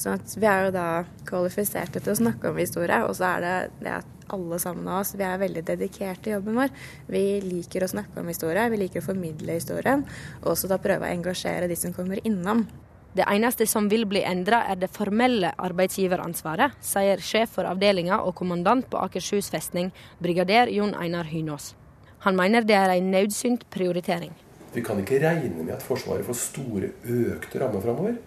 Så 0.00 0.16
vi 0.36 0.48
er 0.48 0.66
jo 0.66 0.74
da 0.74 0.86
kvalifiserte 1.28 2.02
til 2.02 2.14
å 2.14 2.20
snakke 2.22 2.50
om 2.50 2.60
historie, 2.60 3.02
og 3.06 3.14
så 3.18 3.34
er 3.34 3.46
det 3.46 3.54
det 3.84 3.94
at 4.00 4.16
alle 4.30 4.58
sammen 4.62 4.86
av 4.88 5.00
oss 5.02 5.16
vi 5.18 5.26
er 5.26 5.40
veldig 5.40 5.64
dedikerte 5.72 6.30
i 6.30 6.36
jobben 6.36 6.60
vår. 6.60 6.70
Vi 7.10 7.24
liker 7.44 7.84
å 7.84 7.90
snakke 7.90 8.22
om 8.22 8.30
historie, 8.30 8.68
vi 8.70 8.84
liker 8.84 9.02
å 9.02 9.08
formidle 9.08 9.58
historien, 9.58 10.04
og 10.42 10.52
også 10.54 10.70
da 10.70 10.78
prøve 10.82 11.08
å 11.08 11.10
engasjere 11.16 11.70
de 11.70 11.78
som 11.78 11.94
kommer 11.96 12.22
innom. 12.22 12.64
Det 13.10 13.24
eneste 13.26 13.66
som 13.66 13.88
vil 13.90 14.04
bli 14.06 14.20
endra, 14.22 14.62
er 14.70 14.78
det 14.78 14.92
formelle 14.94 15.50
arbeidsgiveransvaret, 15.58 16.76
sier 16.84 17.18
sjef 17.26 17.56
for 17.56 17.66
avdelinga 17.66 18.20
og 18.22 18.36
kommandant 18.38 18.86
på 18.90 19.00
Akershus 19.02 19.50
festning, 19.50 19.90
brigader 20.22 20.70
Jon 20.70 20.94
Einar 20.94 21.26
Hynås. 21.26 21.72
Han 22.22 22.38
mener 22.38 22.62
det 22.62 22.76
er 22.78 22.94
en 22.94 23.10
nødsynt 23.10 23.66
prioritering. 23.72 24.30
Vi 24.70 24.82
kan 24.86 25.00
ikke 25.02 25.18
regne 25.18 25.64
med 25.64 25.74
at 25.74 25.82
Forsvaret 25.82 26.22
får 26.28 26.38
store 26.38 26.92
økte 27.02 27.58
rammer 27.58 27.82
framover. 27.82 28.20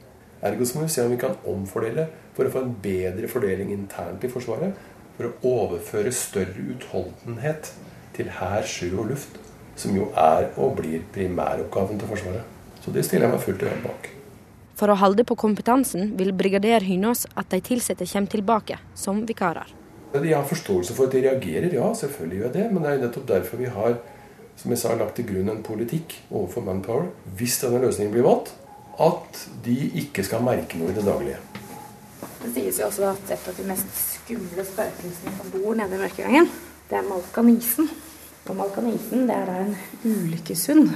Ergo 0.43 0.65
så 0.67 0.77
må 0.77 0.87
vi 0.87 0.91
se 0.91 1.03
om 1.05 1.13
vi 1.13 1.19
kan 1.21 1.37
omfordele 1.47 2.07
for 2.35 2.47
å 2.47 2.51
få 2.51 2.63
en 2.65 2.73
bedre 2.83 3.29
fordeling 3.31 3.71
internt 3.71 4.23
i 4.25 4.31
Forsvaret. 4.31 4.75
For 5.15 5.29
å 5.29 5.51
overføre 5.63 6.11
større 6.15 6.65
utholdenhet 6.73 7.69
til 8.17 8.31
hær, 8.39 8.65
sjø 8.67 8.89
og 8.97 9.13
luft. 9.13 9.37
Som 9.79 9.95
jo 9.97 10.09
er 10.19 10.49
og 10.61 10.75
blir 10.81 11.05
primæroppgaven 11.13 12.01
til 12.01 12.11
Forsvaret. 12.11 12.49
Så 12.83 12.91
det 12.93 13.05
stiller 13.07 13.29
jeg 13.29 13.35
meg 13.37 13.45
fullt 13.45 13.63
og 13.63 13.71
helt 13.71 13.87
bak. 13.87 14.09
For 14.77 14.89
å 14.89 14.97
holde 14.99 15.23
på 15.25 15.37
kompetansen 15.39 16.15
vil 16.19 16.33
brigader 16.35 16.83
Hynås 16.83 17.27
at 17.39 17.53
de 17.53 17.61
ansatte 17.61 18.07
kommer 18.09 18.33
tilbake 18.33 18.79
som 18.97 19.21
vikarer. 19.29 19.69
Jeg 20.13 20.33
har 20.35 20.45
forståelse 20.45 20.93
for 20.93 21.07
at 21.07 21.15
de 21.15 21.23
reagerer, 21.25 21.71
ja, 21.73 21.87
selvfølgelig 21.97 22.41
gjør 22.41 22.49
jeg 22.49 22.55
det. 22.57 22.65
Men 22.73 22.83
det 22.83 22.91
er 22.91 23.05
nettopp 23.05 23.29
derfor 23.29 23.61
vi 23.61 23.71
har 23.71 23.95
som 24.59 24.73
jeg 24.73 24.81
sa, 24.81 24.93
lagt 24.97 25.17
til 25.17 25.25
grunn 25.29 25.49
en 25.49 25.63
politikk 25.65 26.13
overfor 26.29 26.65
Manpower. 26.65 27.07
Hvis 27.37 27.57
denne 27.63 27.81
løsningen 27.81 28.13
blir 28.13 28.25
valgt, 28.27 28.53
at 29.01 29.39
de 29.65 29.75
ikke 30.03 30.23
skal 30.25 30.43
merke 30.45 30.77
noe 30.77 30.91
i 30.91 30.95
det 30.95 31.05
daglige. 31.05 31.39
Det 32.43 32.51
sies 32.53 32.79
jo 32.79 32.87
også 32.89 33.07
at 33.09 33.31
et 33.33 33.47
av 33.49 33.57
de 33.57 33.65
mest 33.67 34.01
skumle 34.01 34.65
spøkelsene 34.67 35.33
som 35.37 35.53
bor 35.53 35.77
nede 35.79 35.97
i 35.97 36.01
mørkegangen, 36.01 36.49
det 36.89 36.99
er 36.99 37.07
malkanisen. 37.07 37.89
Og 38.43 38.57
malkanisen 38.59 39.25
det 39.29 39.37
er 39.37 39.47
da 39.47 39.57
en 39.63 39.75
ulykkeshund. 40.03 40.91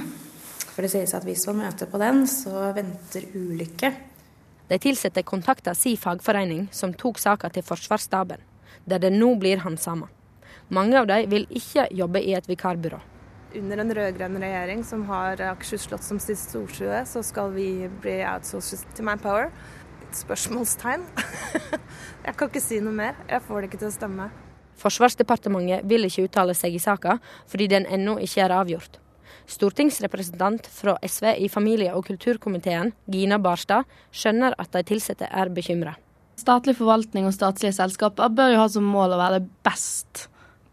For 0.74 0.84
det 0.84 0.92
sies 0.92 1.14
at 1.16 1.24
hvis 1.26 1.46
man 1.50 1.64
møter 1.64 1.90
på 1.90 1.98
den, 1.98 2.22
så 2.30 2.68
venter 2.76 3.24
ulykke. 3.34 3.92
De 4.68 4.76
ansatte 4.76 5.24
kontakta 5.24 5.72
si 5.74 5.96
fagforening, 5.96 6.68
som 6.70 6.92
tok 6.92 7.18
saka 7.18 7.48
til 7.48 7.64
Forsvarsstaben, 7.64 8.44
der 8.84 9.00
det 9.00 9.14
nå 9.16 9.32
blir 9.40 9.64
handsama. 9.64 10.10
Mange 10.68 11.00
av 11.00 11.08
dem 11.08 11.30
vil 11.32 11.48
ikke 11.48 11.88
jobbe 11.96 12.20
i 12.20 12.36
et 12.36 12.48
vikarbyrå 12.48 13.00
under 13.56 13.80
en 13.80 13.94
rød-grønn 13.96 14.36
regjering 14.42 14.84
som 14.84 15.04
har 15.08 15.40
Akershus 15.50 15.86
slott 15.88 16.04
som 16.04 16.20
sitt 16.20 16.40
storsjø, 16.40 16.90
så 17.08 17.22
skal 17.24 17.52
vi 17.54 17.88
bli 18.02 18.18
outsourcet 18.28 18.84
til 18.96 19.08
Manpower. 19.08 19.50
Spørsmålstegn. 20.14 21.04
jeg 22.26 22.36
kan 22.36 22.50
ikke 22.50 22.62
si 22.64 22.80
noe 22.84 22.96
mer. 22.96 23.18
Jeg 23.28 23.44
får 23.46 23.60
det 23.60 23.70
ikke 23.70 23.82
til 23.82 23.90
å 23.90 23.96
stemme. 23.96 24.30
Forsvarsdepartementet 24.78 25.84
vil 25.90 26.06
ikke 26.06 26.28
uttale 26.28 26.54
seg 26.56 26.76
i 26.76 26.82
saka, 26.82 27.18
fordi 27.50 27.68
den 27.72 27.88
ennå 27.90 28.18
ikke 28.22 28.44
er 28.44 28.54
avgjort. 28.60 29.00
Stortingsrepresentant 29.48 30.68
fra 30.68 30.98
SV 31.02 31.32
i 31.40 31.48
familie- 31.48 31.94
og 31.96 32.04
kulturkomiteen, 32.06 32.92
Gina 33.08 33.40
Barstad, 33.40 33.88
skjønner 34.12 34.56
at 34.60 34.76
de 34.76 34.84
ansatte 34.84 35.28
er 35.28 35.52
bekymra. 35.52 35.96
Statlig 36.38 36.76
forvaltning 36.78 37.26
og 37.26 37.34
statlige 37.34 37.74
selskaper 37.74 38.30
bør 38.30 38.52
jo 38.52 38.60
ha 38.60 38.68
som 38.70 38.84
mål 38.86 39.16
å 39.16 39.22
være 39.22 39.46
best 39.66 40.28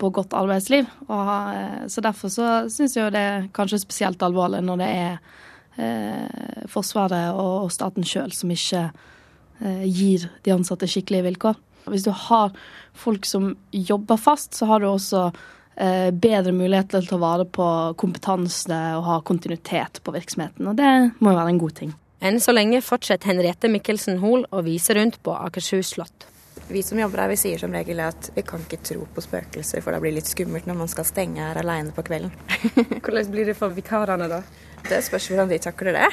på 0.05 0.13
godt 0.19 0.35
arbeidsliv. 0.37 0.87
Og, 1.07 1.33
eh, 1.53 1.87
så 1.91 2.01
Derfor 2.05 2.29
så 2.29 2.69
syns 2.69 2.95
jeg 2.95 3.07
jo 3.07 3.13
det 3.13 3.25
er 3.25 3.49
kanskje 3.53 3.81
spesielt 3.81 4.21
alvorlig 4.23 4.61
når 4.63 4.81
det 4.81 4.89
er 4.93 5.17
eh, 5.77 6.67
Forsvaret 6.71 7.35
og, 7.35 7.71
staten 7.73 8.05
sjøl 8.05 8.33
som 8.33 8.51
ikke 8.53 8.87
eh, 9.61 9.85
gir 9.85 10.29
de 10.45 10.53
ansatte 10.55 10.89
skikkelige 10.89 11.27
vilkår. 11.29 11.59
Hvis 11.91 12.05
du 12.05 12.11
har 12.11 12.55
folk 12.97 13.25
som 13.25 13.51
jobber 13.71 14.17
fast, 14.17 14.55
så 14.57 14.65
har 14.69 14.81
du 14.81 14.87
også 14.89 15.27
eh, 15.77 16.09
bedre 16.11 16.53
mulighet 16.55 16.93
til 16.93 17.03
å 17.03 17.09
ta 17.09 17.19
vare 17.21 17.45
på 17.45 17.67
kompetanse 18.01 18.79
og 18.97 19.05
ha 19.09 19.19
kontinuitet 19.27 20.01
på 20.03 20.15
virksomheten. 20.15 20.65
Og 20.71 20.79
det 20.79 20.93
må 21.19 21.33
jo 21.33 21.39
være 21.39 21.53
en 21.53 21.61
god 21.61 21.77
ting. 21.81 21.93
Enn 22.25 22.39
så 22.41 22.55
lenge 22.55 22.81
fortsetter 22.81 23.29
Henriette 23.29 23.69
Mikkelsen 23.69 24.21
Hoel 24.23 24.47
å 24.49 24.63
vise 24.65 24.95
rundt 24.97 25.19
på 25.21 25.35
Akershus 25.35 25.93
slott. 25.93 26.29
Vi 26.67 26.81
som 26.83 26.99
jobber 26.99 27.21
her, 27.21 27.29
vi 27.29 27.37
sier 27.37 27.61
som 27.61 27.73
regel 27.73 27.99
at 28.01 28.31
vi 28.33 28.41
kan 28.45 28.63
ikke 28.65 28.81
tro 28.81 29.03
på 29.13 29.21
spøkelser, 29.21 29.83
for 29.85 29.93
det 29.93 30.01
blir 30.01 30.15
litt 30.15 30.29
skummelt 30.29 30.65
når 30.65 30.79
man 30.79 30.89
skal 30.89 31.05
stenge 31.05 31.43
her 31.43 31.59
alene 31.61 31.93
på 31.93 32.05
kvelden. 32.07 32.33
Hvordan 33.03 33.29
blir 33.33 33.51
det 33.51 33.57
for 33.59 33.75
vikarene, 33.75 34.29
da? 34.31 34.41
Det 34.85 34.99
spørs 35.01 35.25
hvordan 35.31 35.49
de 35.49 35.57
takler 35.61 35.95
det. 35.95 36.07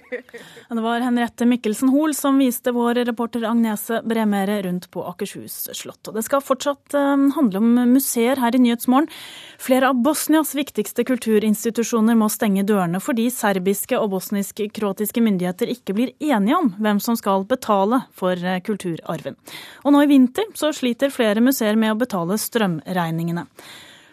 det 0.76 0.82
var 0.84 1.02
Henriette 1.02 1.46
Mikkelsen 1.48 1.90
Hoel 1.90 2.12
som 2.14 2.38
viste 2.38 2.70
vår 2.74 3.00
reporter 3.08 3.42
Agnese 3.48 3.98
Bremere 4.06 4.60
rundt 4.66 4.86
på 4.94 5.02
Akershus 5.10 5.66
slott. 5.74 5.98
Og 6.06 6.14
det 6.14 6.22
skal 6.26 6.44
fortsatt 6.44 6.94
eh, 6.94 7.26
handle 7.34 7.58
om 7.58 7.80
museer 7.90 8.38
her 8.38 8.54
i 8.54 8.62
Nyhetsmorgen. 8.62 9.10
Flere 9.58 9.90
av 9.90 9.98
Bosnias 10.04 10.54
viktigste 10.54 11.04
kulturinstitusjoner 11.08 12.18
må 12.18 12.30
stenge 12.30 12.64
dørene 12.68 13.02
fordi 13.02 13.26
serbiske 13.34 13.98
og 13.98 14.12
bosnisk-kroatiske 14.14 15.26
myndigheter 15.26 15.74
ikke 15.74 15.98
blir 15.98 16.14
enige 16.22 16.62
om 16.62 16.72
hvem 16.78 17.02
som 17.02 17.18
skal 17.18 17.46
betale 17.50 18.04
for 18.14 18.38
eh, 18.38 18.62
kulturarven. 18.62 19.38
Og 19.82 19.96
nå 19.96 20.06
i 20.06 20.10
vinter 20.14 20.46
så 20.54 20.70
sliter 20.76 21.10
flere 21.10 21.42
museer 21.42 21.78
med 21.80 21.96
å 21.96 22.02
betale 22.06 22.38
strømregningene. 22.38 23.48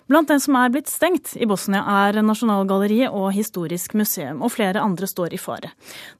Blant 0.08 0.30
dem 0.32 0.40
som 0.40 0.56
er 0.56 0.72
blitt 0.72 0.88
stengt 0.88 1.34
i 1.36 1.46
Bosnia, 1.50 1.82
er 2.08 2.22
Nasjonalgalleriet 2.24 3.12
og 3.12 3.34
Historisk 3.36 3.92
museum, 4.00 4.40
og 4.40 4.54
flere 4.54 4.80
andre 4.80 5.10
står 5.10 5.36
i 5.36 5.40
fare. 5.42 5.74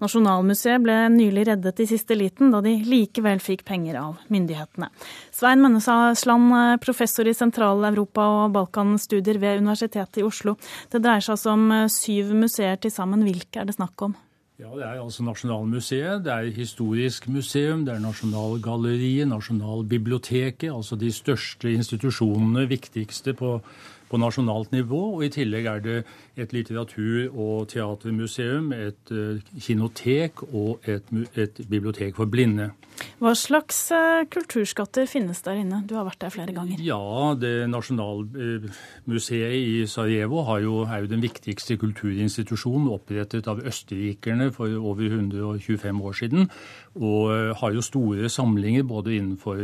Nasjonalmuseet 0.04 0.84
ble 0.84 0.98
nylig 1.14 1.46
reddet 1.48 1.80
i 1.80 1.88
siste 1.88 2.18
liten, 2.20 2.52
da 2.52 2.60
de 2.66 2.76
likevel 2.84 3.40
fikk 3.40 3.64
penger 3.70 4.02
av 4.02 4.20
myndighetene. 4.34 4.92
Svein 5.32 5.64
Mønnesland, 5.64 6.84
professor 6.84 7.32
i 7.32 7.36
Sentral-Europa 7.38 8.28
og 8.44 8.56
Balkanstudier 8.60 9.40
ved 9.40 9.64
Universitetet 9.64 10.20
i 10.20 10.28
Oslo. 10.28 10.58
Det 10.92 11.00
dreier 11.00 11.24
seg 11.24 11.38
altså 11.38 11.56
om 11.56 11.68
syv 11.88 12.36
museer 12.36 12.76
til 12.84 12.92
sammen. 12.92 13.24
Hvilke 13.24 13.64
er 13.64 13.72
det 13.72 13.80
snakk 13.80 14.10
om? 14.10 14.20
Ja, 14.60 14.72
Det 14.74 14.84
er 14.84 15.02
altså 15.04 15.24
Nasjonalmuseet, 15.24 16.24
det 16.26 16.32
er 16.34 16.48
Historisk 16.50 17.28
museum, 17.28 17.84
det 17.86 17.94
er 17.94 18.00
Nasjonalgalleriet, 18.02 19.28
Nasjonalbiblioteket, 19.28 20.72
altså 20.74 20.96
de 20.98 21.12
største 21.14 21.74
institusjonene, 21.74 22.64
viktigste 22.68 23.36
på 23.38 23.60
på 24.10 24.20
nasjonalt 24.22 24.74
nivå. 24.76 25.02
Og 25.18 25.26
i 25.28 25.32
tillegg 25.34 25.70
er 25.70 25.84
det 25.84 25.98
et 26.40 26.54
litteratur- 26.56 27.32
og 27.34 27.68
teatermuseum, 27.72 28.72
et 28.76 29.14
uh, 29.14 29.40
kinotek 29.62 30.44
og 30.52 30.86
et, 30.88 31.08
et, 31.36 31.62
bibliotek 31.70 32.16
for 32.18 32.30
blinde. 32.30 32.72
Hva 33.22 33.34
slags 33.38 33.80
uh, 33.94 34.24
kulturskatter 34.32 35.06
finnes 35.10 35.42
der 35.46 35.62
inne? 35.62 35.84
Du 35.90 35.96
har 35.98 36.08
vært 36.08 36.22
der 36.24 36.34
flere 36.34 36.56
ganger. 36.56 36.82
Ja, 36.84 37.34
det 37.38 37.70
Nasjonalmuseet 37.70 39.58
i 39.58 39.86
Sarajevo 39.90 40.44
jo, 40.64 40.80
er 40.86 41.04
jo 41.04 41.12
den 41.12 41.22
viktigste 41.26 41.78
kulturinstitusjonen 41.82 42.90
opprettet 42.94 43.50
av 43.52 43.62
østerrikerne 43.66 44.52
for 44.56 44.72
over 44.80 45.06
125 45.12 46.02
år 46.02 46.18
siden. 46.18 46.50
Og 46.98 47.54
har 47.60 47.76
jo 47.76 47.86
store 47.86 48.30
samlinger 48.34 48.88
både 48.88 49.18
innenfor 49.18 49.62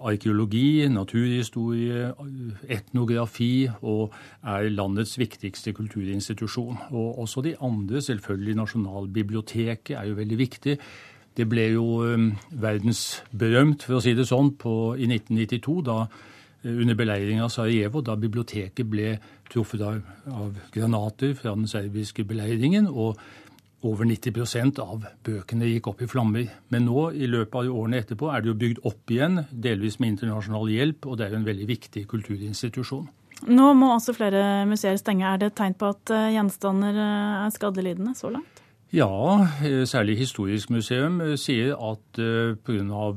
arkeologi, 0.00 0.88
naturhistorie, 0.88 2.12
etnografi 2.68 3.68
og 3.82 4.14
er 4.42 4.70
landets 4.72 5.18
viktigste 5.20 5.74
kulturinstitusjon. 5.76 6.78
Og 6.90 7.18
også 7.24 7.44
de 7.44 7.54
andre, 7.60 8.00
selvfølgelig 8.00 8.54
Nasjonalbiblioteket, 8.56 9.96
er 9.96 10.08
jo 10.08 10.14
veldig 10.14 10.38
viktig. 10.38 10.78
Det 11.36 11.48
ble 11.48 11.68
jo 11.72 11.86
um, 12.04 12.32
verdensberømt, 12.60 13.84
for 13.88 13.98
å 13.98 14.02
si 14.04 14.12
det 14.16 14.28
sånn, 14.28 14.54
på, 14.60 14.94
i 15.00 15.08
1992, 15.08 15.76
da 15.88 15.98
uh, 16.04 16.72
under 16.72 16.96
beleiringen 16.96 17.44
av 17.44 17.52
Sarajevo, 17.52 18.02
da 18.04 18.16
biblioteket 18.20 18.88
ble 18.88 19.14
truffet 19.52 19.80
av, 19.84 20.02
av 20.28 20.58
granater 20.72 21.32
fra 21.36 21.54
den 21.56 21.68
serbiske 21.68 22.24
beleiringen. 22.28 22.88
og 22.88 23.20
over 23.82 24.06
90% 24.08 24.78
av 24.82 25.06
bøkene 25.26 25.70
gikk 25.70 25.88
opp 25.90 26.02
i 26.04 26.10
flammer. 26.10 26.46
Men 26.72 26.86
nå, 26.86 27.08
i 27.14 27.28
løpet 27.30 27.58
av 27.62 27.72
årene 27.72 28.02
etterpå, 28.02 28.30
er 28.30 28.42
det 28.42 28.52
jo 28.52 28.60
bygd 28.60 28.84
opp 28.88 29.12
igjen, 29.12 29.44
delvis 29.50 29.98
med 30.00 30.14
internasjonal 30.14 30.70
hjelp, 30.70 31.08
og 31.08 31.18
det 31.18 31.26
er 31.26 31.34
jo 31.34 31.42
en 31.42 31.50
veldig 31.50 31.68
viktig 31.70 32.06
kulturinstitusjon. 32.10 33.10
Nå 33.50 33.72
må 33.74 33.90
altså 33.96 34.14
flere 34.14 34.62
museer 34.70 34.98
stenge. 35.00 35.26
Er 35.26 35.40
det 35.40 35.50
et 35.50 35.58
tegn 35.58 35.74
på 35.78 35.90
at 35.90 36.12
eh, 36.14 36.30
gjenstander 36.36 36.94
eh, 36.94 37.38
er 37.42 37.54
skadelidende 37.54 38.14
så 38.14 38.30
langt? 38.30 38.60
Ja, 38.92 39.08
eh, 39.64 39.82
særlig 39.88 40.18
Historisk 40.20 40.70
museum 40.70 41.18
sier 41.40 41.74
at 41.74 42.20
pga. 42.62 43.08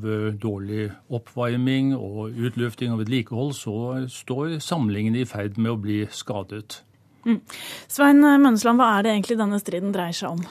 dårlig 0.41 0.89
oppvarming 1.09 1.93
og 1.95 2.31
utlufting 2.31 2.95
og 2.95 3.03
vedlikehold, 3.03 3.53
så 3.53 4.07
står 4.09 4.57
samlingene 4.63 5.21
i 5.21 5.29
ferd 5.29 5.59
med 5.59 5.75
å 5.75 5.81
bli 5.81 6.05
skadet. 6.09 6.81
Mm. 7.25 7.41
Svein 7.89 8.21
Mønnesland, 8.21 8.77
hva 8.79 8.91
er 8.97 9.05
det 9.05 9.15
egentlig 9.15 9.39
denne 9.39 9.59
striden 9.61 9.93
dreier 9.95 10.15
seg 10.15 10.37
om? 10.37 10.45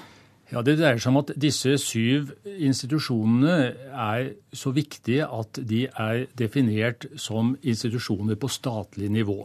Ja, 0.53 0.63
Det 0.63 0.77
dreier 0.79 1.01
seg 1.01 1.11
om 1.11 1.23
at 1.23 1.33
disse 1.41 1.73
syv 1.81 2.35
institusjonene 2.45 3.55
er 3.91 4.35
så 4.55 4.71
viktige 4.77 5.27
at 5.27 5.59
de 5.59 5.87
er 5.89 6.27
definert 6.37 7.09
som 7.19 7.57
institusjoner 7.63 8.37
på 8.39 8.51
statlig 8.53 9.09
nivå. 9.11 9.41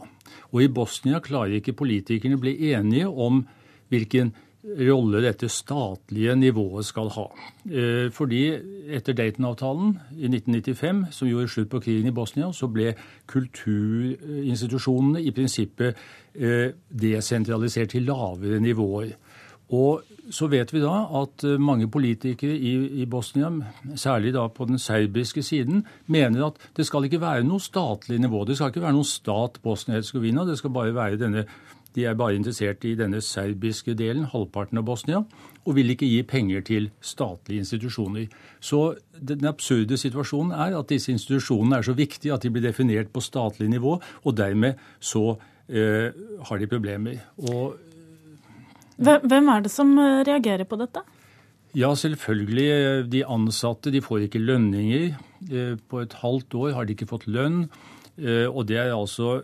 Og 0.52 0.62
i 0.62 0.68
Bosnia 0.68 1.22
klarer 1.24 1.58
ikke 1.58 1.78
politikerne 1.78 2.38
bli 2.38 2.54
enige 2.74 3.08
om 3.08 3.42
hvilken 3.90 4.34
rolle 4.62 5.22
dette 5.24 5.48
statlige 5.48 6.34
nivået 6.36 6.84
skal 6.84 7.08
ha. 7.14 7.26
Eh, 7.64 8.10
fordi 8.12 8.42
etter 8.92 9.12
Dayton-avtalen 9.16 9.98
i 10.18 10.28
1995, 10.28 11.04
som 11.10 11.28
gjorde 11.28 11.48
slutt 11.48 11.70
på 11.70 11.80
krigen 11.80 12.06
i 12.06 12.14
Bosnia, 12.14 12.52
så 12.52 12.68
ble 12.68 12.94
kulturinstitusjonene 13.26 15.22
i 15.22 15.30
prinsippet 15.30 15.96
eh, 16.34 16.72
desentralisert 16.90 17.88
til 17.94 18.02
lavere 18.10 18.60
nivåer. 18.60 19.16
Og 19.70 20.02
så 20.34 20.48
vet 20.50 20.72
vi 20.74 20.82
da 20.82 21.06
at 21.22 21.44
eh, 21.46 21.58
mange 21.58 21.88
politikere 21.90 22.54
i, 22.54 22.74
i, 23.02 23.06
Bosnia, 23.06 23.50
særlig 23.96 24.34
da 24.34 24.46
på 24.52 24.66
den 24.68 24.78
serbiske 24.78 25.42
siden, 25.42 25.86
mener 26.06 26.50
at 26.50 26.60
det 26.76 26.86
skal 26.86 27.06
ikke 27.06 27.22
være 27.22 27.46
noe 27.46 27.62
statlig 27.62 28.20
nivå. 28.20 28.44
Det 28.44 28.58
skal 28.58 28.74
ikke 28.74 28.84
være 28.84 28.98
noen 28.98 29.08
stat 29.08 29.60
Bosnia-Hercegovina. 29.64 30.44
Det 30.46 30.58
skal 30.58 30.74
bare 30.74 30.94
være 30.94 31.20
denne 31.22 31.46
de 31.96 32.06
er 32.06 32.16
bare 32.18 32.36
interessert 32.38 32.84
i 32.86 32.94
denne 32.98 33.20
serbiske 33.24 33.96
delen, 33.98 34.28
halvparten 34.30 34.78
av 34.78 34.86
Bosnia, 34.86 35.24
og 35.64 35.76
vil 35.76 35.92
ikke 35.94 36.08
gi 36.08 36.22
penger 36.22 36.64
til 36.66 36.88
statlige 37.04 37.64
institusjoner. 37.64 38.28
Så 38.60 38.94
den 39.12 39.46
absurde 39.50 39.98
situasjonen 40.00 40.54
er 40.54 40.78
at 40.78 40.90
disse 40.92 41.12
institusjonene 41.12 41.80
er 41.80 41.86
så 41.86 41.96
viktige 41.98 42.34
at 42.34 42.46
de 42.46 42.52
blir 42.54 42.64
definert 42.68 43.12
på 43.12 43.22
statlig 43.24 43.70
nivå, 43.72 43.98
og 44.00 44.36
dermed 44.36 44.78
så 45.00 45.34
eh, 45.68 46.10
har 46.48 46.62
de 46.62 46.70
problemer. 46.70 47.22
Og, 47.50 47.78
Hvem 49.00 49.48
er 49.48 49.64
det 49.64 49.72
som 49.72 49.96
eh, 49.98 50.22
reagerer 50.28 50.68
på 50.68 50.78
dette? 50.80 51.02
Ja, 51.76 51.92
selvfølgelig. 51.94 53.10
De 53.10 53.22
ansatte 53.24 53.92
de 53.94 54.02
får 54.02 54.26
ikke 54.26 54.42
lønninger. 54.42 55.14
Eh, 55.48 55.76
på 55.78 56.02
et 56.02 56.16
halvt 56.22 56.54
år 56.54 56.74
har 56.76 56.86
de 56.86 56.96
ikke 56.96 57.08
fått 57.10 57.28
lønn. 57.30 57.64
Eh, 58.18 58.46
og 58.48 58.66
det 58.68 58.80
er 58.82 58.94
altså 58.94 59.40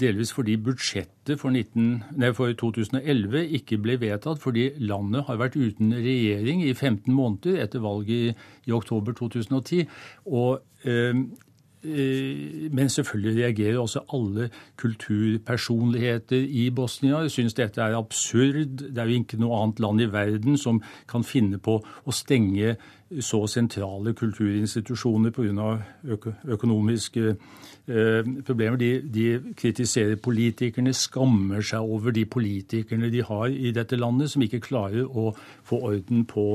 delvis 0.00 0.32
fordi 0.34 0.56
budsjettet 0.56 1.40
for, 1.40 1.50
19, 1.50 2.02
nei, 2.18 2.32
for, 2.34 2.52
2011 2.58 3.46
ikke 3.58 3.78
ble 3.82 3.98
vedtatt 4.02 4.42
fordi 4.42 4.70
landet 4.82 5.26
har 5.28 5.40
vært 5.40 5.58
uten 5.58 5.94
regjering 5.94 6.64
i 6.66 6.74
15 6.74 7.12
måneder 7.14 7.62
etter 7.64 7.84
valget 7.84 8.34
i, 8.34 8.36
i 8.68 8.74
oktober 8.74 9.12
2010. 9.16 9.84
Og, 10.26 10.62
øh, 10.84 11.22
øh, 11.84 12.72
men 12.72 12.88
selvfølgelig 12.88 13.44
reagerer 13.44 13.78
også 13.78 14.04
alle 14.12 14.50
kulturpersonligheter 14.76 16.42
i 16.42 16.70
Bosnia. 16.70 17.28
Syns 17.28 17.54
dette 17.54 17.82
er 17.82 17.96
absurd. 17.98 18.78
Det 18.82 18.98
er 18.98 19.08
jo 19.08 19.22
ikke 19.22 19.40
noe 19.40 19.62
annet 19.62 19.80
land 19.80 20.02
i 20.02 20.10
verden 20.12 20.58
som 20.58 20.82
kan 21.08 21.24
finne 21.24 21.58
på 21.58 21.80
å 21.82 22.14
stenge 22.14 22.76
så 23.20 23.46
sentrale 23.46 24.14
kulturinstitusjoner 24.14 25.30
pga. 25.30 25.78
Øko 26.04 26.32
økonomiske 26.56 27.36
Eh, 27.88 28.24
problemer. 28.46 28.76
De, 28.76 29.02
de, 29.14 29.52
kritiserer 29.56 30.16
politikerne, 30.16 30.94
skammer 30.96 31.60
seg 31.60 31.84
over 31.84 32.14
de 32.16 32.22
politikerne 32.24 33.10
de 33.12 33.20
har 33.28 33.52
i 33.52 33.74
dette 33.76 33.98
landet, 34.00 34.30
som 34.32 34.40
ikke 34.40 34.62
klarer 34.64 35.04
å 35.04 35.34
få 35.68 35.82
orden 35.90 36.22
på, 36.24 36.46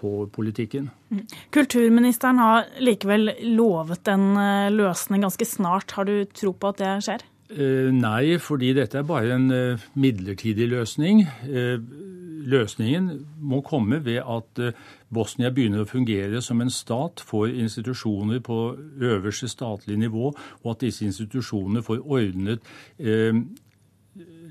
på 0.00 0.12
politikken. 0.32 0.88
Mm. 1.12 1.26
Kulturministeren 1.52 2.40
har 2.40 2.70
likevel 2.80 3.34
lovet 3.58 4.08
en 4.08 4.30
eh, 4.40 4.70
løsning 4.72 5.26
ganske 5.26 5.44
snart. 5.44 5.92
Har 5.92 6.08
du 6.08 6.22
tro 6.32 6.54
på 6.56 6.72
at 6.72 6.80
det 6.80 6.94
skjer? 7.04 7.26
Eh, 7.52 7.92
nei, 7.92 8.38
fordi 8.40 8.72
dette 8.80 9.02
er 9.02 9.08
bare 9.12 9.36
en 9.36 9.52
midlertidig 9.92 10.70
løsning. 10.72 11.26
Løsningen 12.38 13.10
må 13.40 13.60
komme 13.66 14.00
ved 14.04 14.20
at 14.22 14.62
eh, 14.62 14.76
Bosnia 15.14 15.50
begynner 15.54 15.84
å 15.84 15.88
fungere 15.88 16.42
som 16.44 16.60
en 16.62 16.70
stat, 16.72 17.22
får 17.24 17.54
institusjoner 17.54 18.42
på 18.44 18.58
øverste 19.00 19.48
statlige 19.50 20.00
nivå, 20.04 20.32
og 20.62 20.68
at 20.72 20.84
disse 20.86 21.06
institusjonene 21.08 21.82
får 21.86 22.04
ordnet 22.04 22.68
eh, 22.98 23.34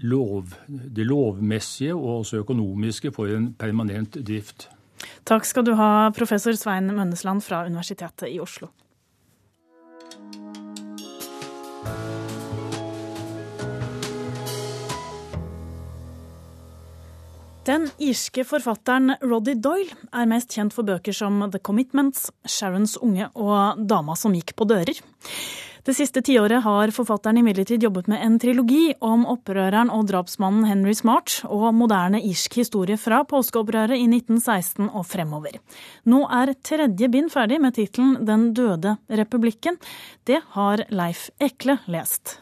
lov, 0.04 0.56
det 0.68 1.06
lovmessige 1.08 1.96
og 1.96 2.22
også 2.22 2.44
økonomiske 2.44 3.12
for 3.16 3.32
en 3.34 3.52
permanent 3.58 4.20
drift. 4.28 4.70
Takk 5.28 5.46
skal 5.46 5.66
du 5.66 5.76
ha, 5.78 6.10
professor 6.16 6.56
Svein 6.58 6.90
Mønnesland 6.90 7.44
fra 7.46 7.66
Universitetet 7.68 8.30
i 8.32 8.40
Oslo. 8.42 8.72
Den 17.68 17.90
irske 18.00 18.46
forfatteren 18.48 19.18
Roddy 19.20 19.58
Doyle 19.60 19.92
er 20.16 20.28
mest 20.30 20.54
kjent 20.56 20.72
for 20.72 20.88
bøker 20.88 21.12
som 21.12 21.42
The 21.52 21.60
Commitments, 21.60 22.30
Sharons 22.48 22.96
unge 23.04 23.28
og 23.36 23.82
Dama 23.90 24.16
som 24.16 24.36
gikk 24.38 24.54
på 24.56 24.68
dører. 24.70 25.02
Det 25.84 25.96
siste 25.96 26.24
tiåret 26.24 26.64
har 26.64 26.94
forfatteren 26.96 27.42
imidlertid 27.42 27.84
jobbet 27.84 28.08
med 28.12 28.24
en 28.24 28.40
trilogi 28.40 28.94
om 29.04 29.28
opprøreren 29.28 29.92
og 29.92 30.08
drapsmannen 30.08 30.64
Henry 30.68 30.96
Smart, 30.96 31.42
og 31.44 31.70
moderne 31.76 32.24
irsk 32.24 32.56
historie 32.62 32.96
fra 33.00 33.22
påskeopprøret 33.28 34.00
i 34.00 34.08
1916 34.08 34.88
og 34.88 35.04
fremover. 35.08 35.60
Nå 36.08 36.24
er 36.40 36.56
tredje 36.64 37.12
bind 37.12 37.32
ferdig 37.36 37.60
med 37.64 37.76
tittelen 37.76 38.18
Den 38.28 38.52
døde 38.56 38.96
republikken. 39.12 39.80
Det 40.24 40.40
har 40.56 40.88
Leif 40.88 41.30
Ekle 41.40 41.82
lest. 41.92 42.38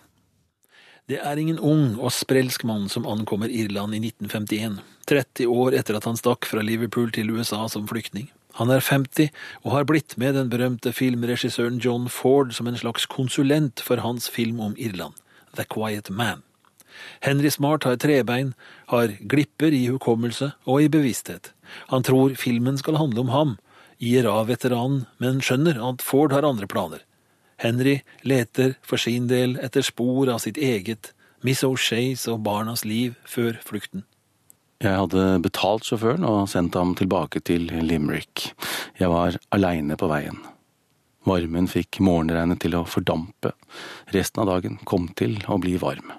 Det 1.05 1.19
er 1.21 1.37
ingen 1.37 1.59
ung 1.61 1.99
og 2.01 2.09
sprelsk 2.09 2.63
mann 2.65 2.87
som 2.89 3.03
ankommer 3.05 3.51
Irland 3.53 3.93
i 3.93 3.99
1951, 4.01 4.79
30 5.05 5.51
år 5.53 5.75
etter 5.77 5.99
at 5.99 6.07
han 6.09 6.17
stakk 6.17 6.47
fra 6.49 6.63
Liverpool 6.65 7.11
til 7.13 7.29
USA 7.29 7.59
som 7.69 7.85
flyktning. 7.85 8.31
Han 8.57 8.73
er 8.73 8.81
50 8.81 9.29
og 9.61 9.69
har 9.75 9.85
blitt 9.85 10.15
med 10.17 10.33
den 10.33 10.49
berømte 10.49 10.95
filmregissøren 10.97 11.77
John 11.83 12.09
Ford 12.09 12.55
som 12.57 12.65
en 12.65 12.81
slags 12.81 13.05
konsulent 13.05 13.85
for 13.85 14.01
hans 14.01 14.31
film 14.33 14.57
om 14.65 14.73
Irland, 14.81 15.13
The 15.53 15.67
Quiet 15.69 16.09
Man. 16.09 16.41
Henry 17.21 17.53
Smart 17.53 17.85
har 17.85 18.01
trebein, 18.01 18.55
har 18.89 19.13
glipper 19.21 19.77
i 19.77 19.85
hukommelse 19.85 20.55
og 20.65 20.81
i 20.81 20.89
bevissthet. 20.89 21.51
Han 21.93 22.01
tror 22.01 22.33
filmen 22.33 22.81
skal 22.81 22.97
handle 22.97 23.27
om 23.27 23.35
ham, 23.35 23.57
IRA-veteranen, 24.01 25.05
men 25.21 25.37
skjønner 25.37 25.77
at 25.85 26.01
Ford 26.01 26.33
har 26.33 26.49
andre 26.49 26.65
planer. 26.65 27.05
Henry 27.61 28.01
leter 28.23 28.75
for 28.83 29.01
sin 29.01 29.29
del 29.31 29.55
etter 29.63 29.85
spor 29.85 30.29
av 30.33 30.41
sitt 30.43 30.57
eget, 30.57 31.13
Miss 31.45 31.63
O'Shays 31.63 32.25
og 32.31 32.41
barnas 32.45 32.83
liv 32.85 33.15
før 33.29 33.59
flukten. 33.63 34.03
Jeg 34.83 34.97
hadde 34.97 35.39
betalt 35.43 35.85
sjåføren 35.87 36.25
og 36.27 36.49
sendt 36.51 36.75
ham 36.75 36.95
tilbake 36.99 37.39
til 37.47 37.69
Limerick. 37.85 38.49
Jeg 38.99 39.09
var 39.11 39.37
aleine 39.55 39.95
på 39.97 40.09
veien. 40.11 40.41
Varmen 41.25 41.69
fikk 41.71 42.01
morgenregnet 42.05 42.59
til 42.61 42.75
å 42.77 42.83
fordampe. 42.85 43.53
Resten 44.13 44.43
av 44.43 44.51
dagen 44.51 44.77
kom 44.85 45.07
til 45.17 45.39
å 45.49 45.57
bli 45.61 45.77
varm. 45.81 46.11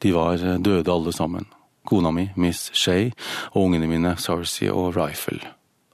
De 0.00 0.14
var 0.14 0.38
døde 0.38 0.94
alle 0.94 1.12
sammen. 1.12 1.48
Kona 1.88 2.12
mi, 2.14 2.28
Miss 2.36 2.68
Shay, 2.76 3.10
og 3.54 3.66
ungene 3.66 3.88
mine, 3.90 4.14
Sarcy 4.20 4.68
og 4.70 4.94
Rifle. 4.96 5.40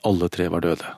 Alle 0.04 0.28
tre 0.28 0.50
var 0.52 0.62
døde. 0.66 0.92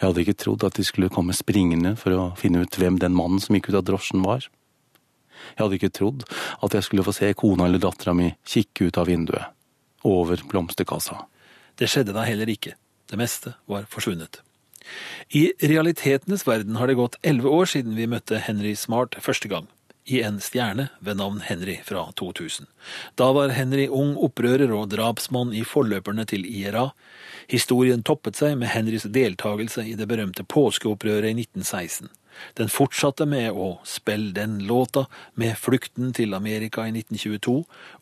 Jeg 0.00 0.08
hadde 0.08 0.22
ikke 0.24 0.38
trodd 0.40 0.64
at 0.64 0.78
de 0.78 0.84
skulle 0.86 1.12
komme 1.12 1.36
springende 1.36 1.92
for 2.00 2.16
å 2.16 2.22
finne 2.40 2.62
ut 2.64 2.76
hvem 2.80 2.96
den 3.02 3.12
mannen 3.16 3.42
som 3.42 3.56
gikk 3.56 3.68
ut 3.68 3.80
av 3.82 3.86
drosjen 3.90 4.24
var. 4.24 4.46
Jeg 5.52 5.60
hadde 5.60 5.76
ikke 5.76 5.92
trodd 5.92 6.24
at 6.64 6.76
jeg 6.76 6.86
skulle 6.86 7.04
få 7.04 7.12
se 7.16 7.28
kona 7.36 7.66
eller 7.68 7.82
dattera 7.82 8.14
mi 8.16 8.30
kikke 8.48 8.88
ut 8.88 9.00
av 9.00 9.10
vinduet, 9.10 9.52
over 10.08 10.40
blomsterkassa. 10.48 11.18
Det 11.76 11.88
skjedde 11.88 12.16
da 12.16 12.24
heller 12.24 12.48
ikke. 12.48 12.76
Det 13.12 13.18
meste 13.20 13.52
var 13.68 13.84
forsvunnet. 13.92 14.40
I 15.36 15.50
realitetenes 15.60 16.46
verden 16.48 16.80
har 16.80 16.88
det 16.88 16.96
gått 16.98 17.20
elleve 17.20 17.52
år 17.52 17.68
siden 17.68 17.98
vi 17.98 18.08
møtte 18.08 18.40
Henry 18.40 18.72
Smart 18.78 19.18
første 19.20 19.52
gang 19.52 19.68
i 20.10 20.22
En 20.26 20.40
stjerne 20.42 20.88
ved 20.98 21.16
navn 21.20 21.40
Henry 21.46 21.78
fra 21.86 22.08
2000. 22.18 22.66
Da 23.14 23.30
var 23.32 23.54
Henry 23.54 23.86
ung 23.88 24.16
opprører 24.18 24.72
og 24.74 24.88
drapsmann 24.90 25.54
i 25.54 25.64
forløperne 25.64 26.26
til 26.26 26.46
IRA. 26.46 26.90
Historien 27.50 28.02
toppet 28.02 28.38
seg 28.38 28.56
med 28.58 28.72
Henrys 28.74 29.06
deltakelse 29.06 29.86
i 29.86 29.94
det 29.98 30.08
berømte 30.10 30.46
påskeopprøret 30.46 31.30
i 31.30 31.36
1916. 31.46 32.10
Den 32.58 32.70
fortsatte 32.72 33.26
med 33.28 33.52
å 33.52 33.70
spille 33.86 34.32
den 34.34 34.58
låta 34.66 35.06
med 35.38 35.58
flukten 35.58 36.12
til 36.16 36.34
Amerika 36.34 36.86
i 36.86 36.92
1922, 36.94 37.56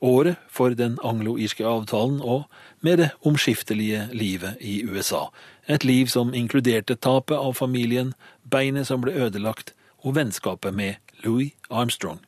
året 0.04 0.38
for 0.52 0.76
den 0.78 0.98
anglo-irske 1.04 1.66
avtalen, 1.66 2.20
og 2.20 2.46
med 2.84 3.02
det 3.02 3.10
omskiftelige 3.26 4.06
livet 4.12 4.60
i 4.60 4.82
USA. 4.84 5.28
Et 5.66 5.84
liv 5.84 6.06
som 6.12 6.34
inkluderte 6.34 6.96
tapet 6.96 7.36
av 7.36 7.56
familien, 7.58 8.14
beinet 8.44 8.88
som 8.88 9.02
ble 9.04 9.16
ødelagt, 9.16 9.74
og 10.04 10.16
vennskapet 10.18 10.74
med 10.74 10.96
Louis 11.24 11.54
Armstrong. 11.70 12.20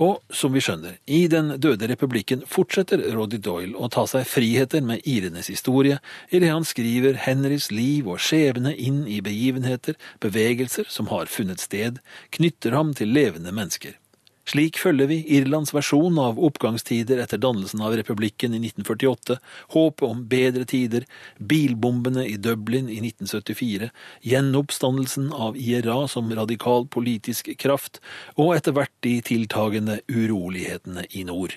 Og 0.00 0.20
som 0.32 0.54
vi 0.54 0.62
skjønner, 0.64 0.96
i 1.06 1.26
Den 1.28 1.52
døde 1.60 1.88
republikken 1.90 2.44
fortsetter 2.48 3.02
Roddy 3.16 3.40
Doyle 3.42 3.76
å 3.76 3.90
ta 3.92 4.06
seg 4.08 4.28
friheter 4.28 4.84
med 4.86 5.04
irenes 5.04 5.50
historie, 5.52 5.98
idet 6.30 6.52
han 6.54 6.64
skriver 6.64 7.18
Henrys 7.26 7.70
liv 7.74 8.08
og 8.08 8.22
skjebne 8.22 8.72
inn 8.76 9.02
i 9.08 9.20
begivenheter, 9.24 9.98
bevegelser 10.22 10.88
som 10.88 11.10
har 11.12 11.28
funnet 11.28 11.60
sted, 11.60 12.00
knytter 12.30 12.78
ham 12.78 12.94
til 12.96 13.12
levende 13.12 13.52
mennesker. 13.52 13.99
Slik 14.48 14.78
følger 14.80 15.06
vi 15.06 15.18
Irlands 15.36 15.70
versjon 15.74 16.16
av 16.18 16.38
oppgangstider 16.42 17.20
etter 17.22 17.38
dannelsen 17.38 17.82
av 17.84 17.94
republikken 17.94 18.54
i 18.56 18.60
1948, 18.64 19.36
håpet 19.74 20.06
om 20.08 20.24
bedre 20.30 20.64
tider, 20.66 21.04
bilbombene 21.38 22.24
i 22.26 22.36
Dublin 22.40 22.88
i 22.88 22.98
1974, 23.04 23.90
gjenoppstandelsen 24.32 25.30
av 25.32 25.58
IRA 25.60 26.02
som 26.08 26.32
radikal 26.34 26.88
politisk 26.88 27.52
kraft, 27.60 28.00
og 28.34 28.56
etter 28.56 28.74
hvert 28.74 28.96
de 29.06 29.18
tiltagende 29.28 30.00
urolighetene 30.10 31.06
i 31.10 31.24
nord. 31.28 31.54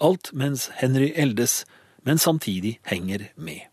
Alt 0.00 0.32
mens 0.32 0.70
Henry 0.80 1.10
eldes, 1.16 1.64
men 2.06 2.18
samtidig 2.18 2.78
henger 2.88 3.28
med. 3.36 3.66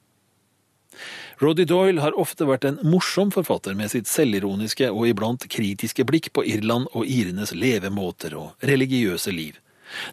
Roddy 1.42 1.64
Doyle 1.66 2.04
har 2.04 2.14
ofte 2.22 2.46
vært 2.46 2.68
en 2.70 2.76
morsom 2.86 3.32
forfatter 3.34 3.74
med 3.74 3.90
sitt 3.90 4.06
selvironiske 4.06 4.92
og 4.94 5.08
iblant 5.10 5.48
kritiske 5.50 6.04
blikk 6.06 6.30
på 6.38 6.44
Irland 6.46 6.86
og 6.94 7.10
irenes 7.10 7.56
levemåter 7.58 8.36
og 8.38 8.68
religiøse 8.70 9.34
liv. 9.34 9.56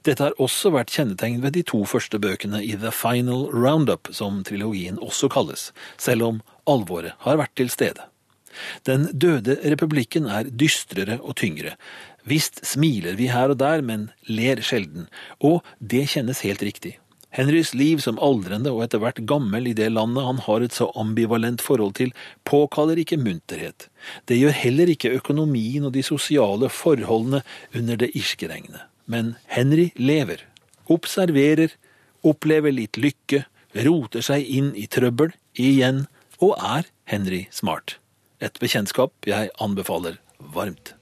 Dette 0.09 0.25
har 0.25 0.39
også 0.41 0.73
vært 0.73 0.95
kjennetegn 0.95 1.43
ved 1.43 1.53
de 1.59 1.63
to 1.69 1.83
første 1.85 2.17
bøkene 2.17 2.63
i 2.65 2.73
The 2.81 2.89
Final 2.97 3.45
Roundup, 3.53 4.09
som 4.09 4.41
trilogien 4.49 4.97
også 5.05 5.29
kalles, 5.29 5.69
selv 6.01 6.25
om 6.31 6.39
alvoret 6.65 7.13
har 7.27 7.37
vært 7.43 7.53
til 7.61 7.69
stede. 7.77 8.09
Den 8.89 9.11
døde 9.13 9.59
republikken 9.69 10.31
er 10.33 10.49
dystrere 10.49 11.19
og 11.21 11.37
tyngre. 11.43 11.75
Visst 12.25 12.65
smiler 12.67 13.21
vi 13.21 13.29
her 13.29 13.53
og 13.53 13.61
der, 13.61 13.85
men 13.85 14.09
ler 14.33 14.65
sjelden, 14.65 15.13
og 15.45 15.61
det 15.79 16.07
kjennes 16.15 16.41
helt 16.49 16.65
riktig. 16.65 16.97
Henrys 17.35 17.75
liv 17.77 18.01
som 18.01 18.19
aldrende 18.25 18.73
og 18.73 18.83
etter 18.87 19.03
hvert 19.03 19.21
gammel 19.29 19.69
i 19.69 19.75
det 19.77 19.91
landet 19.93 20.25
han 20.25 20.41
har 20.47 20.65
et 20.65 20.75
så 20.75 20.89
ambivalent 20.99 21.63
forhold 21.65 21.95
til, 22.01 22.15
påkaller 22.49 23.01
ikke 23.03 23.21
munterhet. 23.21 23.89
Det 24.27 24.39
gjør 24.41 24.57
heller 24.57 24.93
ikke 24.93 25.13
økonomien 25.19 25.85
og 25.85 25.93
de 25.97 26.05
sosiale 26.07 26.71
forholdene 26.73 27.43
under 27.77 28.01
det 28.01 28.11
irske 28.17 28.49
regnet. 28.49 28.89
Men 29.05 29.37
Henry 29.49 29.91
lever, 29.97 30.45
observerer, 30.89 31.77
opplever 32.25 32.73
litt 32.75 33.01
lykke, 33.01 33.45
roter 33.85 34.25
seg 34.25 34.45
inn 34.49 34.73
i 34.77 34.89
trøbbel 34.91 35.35
igjen, 35.53 36.07
og 36.41 36.57
er 36.57 36.89
Henry 37.09 37.47
smart. 37.53 37.99
Et 38.41 38.55
bekjentskap 38.63 39.13
jeg 39.27 39.51
anbefaler 39.61 40.21
varmt. 40.55 40.98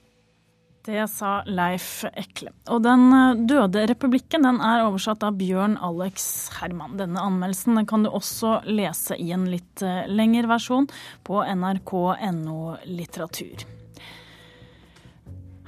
Det 0.87 1.03
sa 1.11 1.41
Leif 1.43 2.05
Ekle. 2.15 2.53
Og 2.71 2.79
Den 2.85 3.09
eh, 3.11 3.39
døde 3.49 3.81
republikken 3.91 4.47
den 4.47 4.61
er 4.63 4.85
oversatt 4.85 5.25
av 5.27 5.35
Bjørn 5.35 5.75
Alex 5.83 6.47
Herman. 6.61 6.95
Denne 6.95 7.19
anmeldelsen 7.27 7.81
kan 7.89 8.07
du 8.07 8.13
også 8.15 8.61
lese 8.71 9.19
i 9.19 9.33
en 9.35 9.49
litt 9.51 9.83
eh, 9.83 10.05
lengre 10.07 10.47
versjon 10.47 10.87
på 11.27 11.43
nrk.no 11.43 12.77
litteratur. 12.87 13.67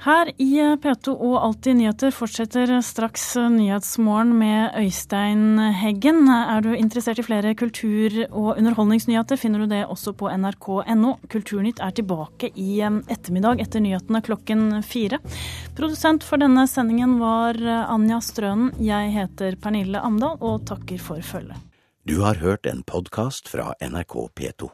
Her 0.00 0.30
i 0.40 0.54
P2 0.80 1.12
og 1.12 1.34
Alltid 1.44 1.76
nyheter 1.76 2.12
fortsetter 2.16 2.70
straks 2.80 3.34
Nyhetsmorgen 3.52 4.30
med 4.38 4.78
Øystein 4.80 5.60
Heggen. 5.76 6.22
Er 6.24 6.64
du 6.64 6.70
interessert 6.72 7.20
i 7.20 7.24
flere 7.26 7.52
kultur- 7.52 8.22
og 8.30 8.54
underholdningsnyheter, 8.54 9.36
finner 9.36 9.60
du 9.60 9.68
det 9.68 9.82
også 9.84 10.14
på 10.16 10.32
nrk.no. 10.32 11.12
Kulturnytt 11.28 11.84
er 11.84 11.92
tilbake 11.92 12.48
i 12.56 12.80
ettermiddag 12.80 13.60
etter 13.60 13.84
nyhetene 13.84 14.24
klokken 14.24 14.80
fire. 14.80 15.20
Produsent 15.76 16.24
for 16.24 16.40
denne 16.40 16.64
sendingen 16.64 17.18
var 17.20 17.60
Anja 17.60 18.24
Strønen. 18.24 18.72
Jeg 18.80 19.12
heter 19.18 19.60
Pernille 19.60 20.00
Amdal 20.00 20.40
og 20.40 20.64
takker 20.72 20.96
for 20.96 21.20
følget. 21.20 21.60
Du 22.08 22.22
har 22.24 22.40
hørt 22.40 22.64
en 22.64 22.80
podkast 22.88 23.52
fra 23.52 23.74
NRK 23.84 24.30
P2. 24.32 24.72